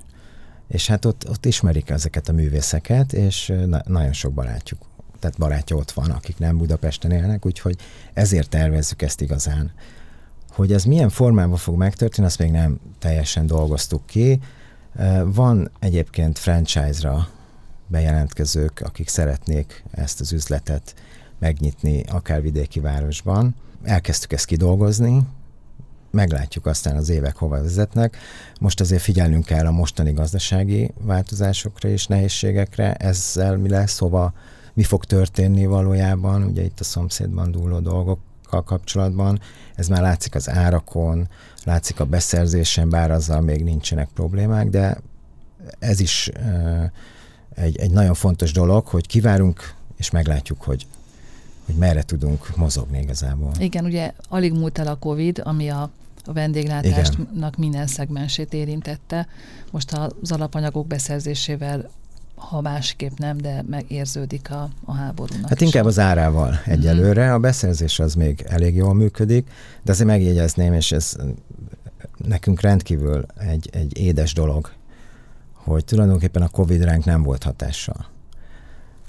és 0.68 0.87
hát 0.87 1.04
ott, 1.04 1.28
ott 1.28 1.46
ismerik 1.46 1.90
ezeket 1.90 2.28
a 2.28 2.33
művészeket, 2.33 3.12
és 3.12 3.52
na- 3.66 3.83
nagyon 3.87 4.12
sok 4.12 4.33
barátjuk, 4.33 4.81
tehát 5.18 5.38
barátja 5.38 5.76
ott 5.76 5.90
van, 5.90 6.11
akik 6.11 6.38
nem 6.38 6.57
Budapesten 6.57 7.11
élnek, 7.11 7.46
úgyhogy 7.46 7.76
ezért 8.14 8.48
tervezzük 8.48 9.02
ezt 9.02 9.20
igazán. 9.20 9.72
Hogy 10.50 10.72
ez 10.72 10.85
milyen 10.85 11.09
formában 11.09 11.57
fog 11.57 11.76
megtörténni, 11.76 12.26
azt 12.26 12.38
még 12.38 12.50
nem 12.50 12.81
teljesen 12.98 13.46
dolgoztuk 13.46 14.07
ki. 14.07 14.40
Van 15.24 15.70
egyébként 15.78 16.38
franchise-ra 16.38 17.28
bejelentkezők, 17.87 18.81
akik 18.85 19.09
szeretnék 19.09 19.85
ezt 19.90 20.20
az 20.20 20.33
üzletet 20.33 20.94
megnyitni 21.38 22.02
akár 22.02 22.42
vidéki 22.42 22.81
városban. 22.81 23.54
Elkezdtük 23.83 24.33
ezt 24.33 24.44
kidolgozni, 24.44 25.22
meglátjuk 26.11 26.66
aztán 26.66 26.97
az 26.97 27.09
évek 27.09 27.37
hova 27.37 27.62
vezetnek. 27.62 28.16
Most 28.61 28.81
azért 28.81 29.03
figyelnünk 29.03 29.44
kell 29.44 29.66
a 29.66 29.71
mostani 29.71 30.12
gazdasági 30.12 30.90
változásokra 31.01 31.88
és 31.88 32.07
nehézségekre, 32.07 32.94
ezzel 32.94 33.57
mi 33.57 33.68
lesz, 33.68 33.99
hova, 33.99 34.33
mi 34.75 34.83
fog 34.83 35.05
történni 35.05 35.66
valójában, 35.66 36.42
ugye 36.42 36.62
itt 36.62 36.81
a 36.81 36.85
szomszédban 36.85 37.51
dúló 37.51 37.79
dolgokkal 37.79 38.64
kapcsolatban. 38.64 39.40
Ez 39.75 39.88
már 39.88 40.03
látszik 40.03 40.35
az 40.35 40.49
árakon, 40.51 41.29
látszik 41.64 42.01
a 42.01 42.05
beszerzésen, 42.05 42.88
bár 42.88 43.11
azzal 43.11 43.40
még 43.40 43.64
nincsenek 43.64 44.09
problémák, 44.14 44.68
de 44.68 45.01
ez 45.79 46.01
is 46.01 46.31
egy, 47.55 47.77
egy 47.79 47.90
nagyon 47.90 48.14
fontos 48.14 48.53
dolog, 48.53 48.87
hogy 48.87 49.07
kivárunk, 49.07 49.75
és 49.97 50.11
meglátjuk, 50.11 50.62
hogy 50.62 50.87
hogy 51.68 51.76
merre 51.76 52.02
tudunk 52.02 52.57
mozogni 52.57 52.98
igazából. 52.98 53.50
Igen, 53.59 53.85
ugye 53.85 54.12
alig 54.28 54.52
múlt 54.52 54.78
el 54.78 54.87
a 54.87 54.96
Covid, 54.96 55.40
ami 55.44 55.68
a 55.68 55.90
a 56.28 56.33
vendéglátásnak 56.33 57.28
Igen. 57.35 57.52
minden 57.57 57.87
szegmensét 57.87 58.54
érintette. 58.54 59.26
Most 59.70 59.92
az 59.92 60.33
alapanyagok 60.33 60.87
beszerzésével 60.87 61.90
ha 62.35 62.61
másképp 62.61 63.18
nem, 63.18 63.37
de 63.37 63.64
megérződik 63.68 64.50
a, 64.50 64.68
a 64.85 64.94
háborúnak. 64.94 65.48
Hát 65.48 65.61
inkább 65.61 65.85
az 65.85 65.98
árával 65.98 66.61
egyelőre. 66.64 67.24
Mm-hmm. 67.24 67.35
A 67.35 67.38
beszerzés 67.38 67.98
az 67.98 68.14
még 68.14 68.44
elég 68.48 68.74
jól 68.74 68.94
működik, 68.94 69.50
de 69.83 69.92
azért 69.92 70.09
megjegyezném, 70.09 70.72
és 70.72 70.92
ez 70.92 71.16
nekünk 72.16 72.61
rendkívül 72.61 73.26
egy, 73.38 73.68
egy 73.72 73.98
édes 73.98 74.33
dolog, 74.33 74.70
hogy 75.52 75.85
tulajdonképpen 75.85 76.42
a 76.42 76.48
Covid 76.48 76.83
ránk 76.83 77.04
nem 77.04 77.22
volt 77.22 77.42
hatással. 77.42 78.07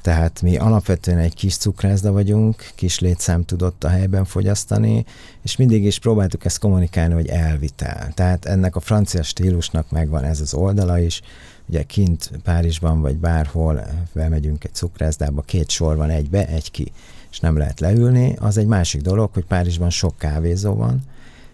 Tehát 0.01 0.41
mi 0.41 0.57
alapvetően 0.57 1.17
egy 1.17 1.33
kis 1.33 1.57
cukrászda 1.57 2.11
vagyunk, 2.11 2.71
kis 2.75 2.99
létszám 2.99 3.45
tudott 3.45 3.83
a 3.83 3.89
helyben 3.89 4.25
fogyasztani, 4.25 5.05
és 5.41 5.55
mindig 5.55 5.83
is 5.83 5.99
próbáltuk 5.99 6.45
ezt 6.45 6.59
kommunikálni, 6.59 7.13
hogy 7.13 7.27
elvitel. 7.27 8.11
Tehát 8.13 8.45
ennek 8.45 8.75
a 8.75 8.79
francia 8.79 9.23
stílusnak 9.23 9.91
megvan 9.91 10.23
ez 10.23 10.39
az 10.41 10.53
oldala 10.53 10.99
is, 10.99 11.21
ugye 11.69 11.83
kint 11.83 12.31
Párizsban 12.43 13.01
vagy 13.01 13.17
bárhol 13.17 13.87
bemegyünk 14.13 14.63
egy 14.63 14.73
cukrászdába, 14.73 15.41
két 15.41 15.69
sor 15.69 15.95
van, 15.95 16.09
egy 16.09 16.29
be, 16.29 16.47
egy 16.47 16.71
ki, 16.71 16.91
és 17.31 17.39
nem 17.39 17.57
lehet 17.57 17.79
leülni. 17.79 18.35
Az 18.39 18.57
egy 18.57 18.67
másik 18.67 19.01
dolog, 19.01 19.29
hogy 19.33 19.45
Párizsban 19.45 19.89
sok 19.89 20.17
kávézó 20.17 20.73
van, 20.73 21.03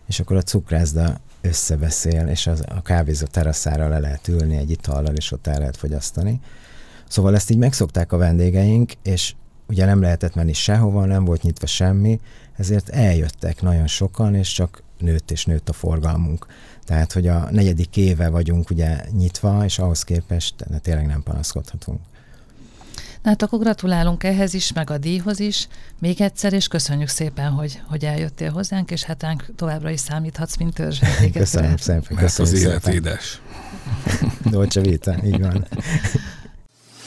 és 0.08 0.20
akkor 0.20 0.38
a 0.38 0.42
cukrászda 0.42 1.20
összebeszél, 1.42 2.28
és 2.28 2.48
az, 2.48 2.64
a 2.68 2.82
kávézó 2.82 3.26
teraszára 3.26 3.88
le 3.88 4.00
lehet 4.00 4.28
ülni 4.28 4.58
egy 4.58 4.72
itallal, 4.72 5.16
és 5.16 5.32
ott 5.32 5.48
el 5.48 5.60
lehet 5.60 5.78
fogyasztani. 5.78 6.40
Szóval 7.08 7.36
ezt 7.36 7.50
így 7.50 7.58
megszokták 7.58 8.12
a 8.12 8.18
vendégeink, 8.18 8.92
és 9.04 9.34
ugye 9.68 9.86
nem 9.86 10.02
lehetett 10.02 10.36
menni 10.36 10.54
sehova, 10.54 11.06
nem 11.06 11.26
volt 11.26 11.42
nyitva 11.42 11.66
semmi, 11.66 12.20
ezért 12.58 12.90
eljöttek 12.90 13.62
nagyon 13.62 13.88
sokan, 13.88 14.36
és 14.36 14.52
csak 14.52 14.84
nőtt 15.00 15.32
és 15.32 15.46
nőtt 15.46 15.70
a 15.70 15.74
forgalmunk. 15.74 16.46
Tehát, 16.84 17.12
hogy 17.12 17.28
a 17.28 17.48
negyedik 17.52 17.98
éve 17.98 18.30
vagyunk 18.30 18.70
ugye 18.70 19.04
nyitva, 19.18 19.64
és 19.66 19.80
ahhoz 19.80 20.04
képest 20.04 20.56
tényleg 20.82 21.06
nem 21.06 21.24
panaszkodhatunk. 21.24 22.00
Na 23.26 23.32
hát 23.32 23.42
akkor 23.42 23.60
gratulálunk 23.60 24.24
ehhez 24.24 24.54
is, 24.54 24.74
meg 24.74 24.90
a 24.90 24.98
díjhoz 24.98 25.40
is. 25.40 25.68
Még 26.00 26.22
egyszer, 26.22 26.54
és 26.54 26.68
köszönjük 26.68 27.08
szépen, 27.08 27.52
hogy, 27.52 27.82
hogy 27.88 28.06
eljöttél 28.06 28.52
hozzánk, 28.52 28.92
és 28.92 29.04
hát 29.04 29.26
továbbra 29.56 29.90
is 29.90 30.00
számíthatsz, 30.00 30.58
mint 30.58 30.74
törzs. 30.74 31.00
Köszönöm 31.34 31.78
szépen. 31.78 32.18
Köszönöm 32.18 32.54
az 32.54 32.62
élet 32.62 32.88
édes. 32.88 33.42
Dolce 34.50 34.82
Vita, 34.82 35.16
így 35.24 35.40
van. 35.40 35.68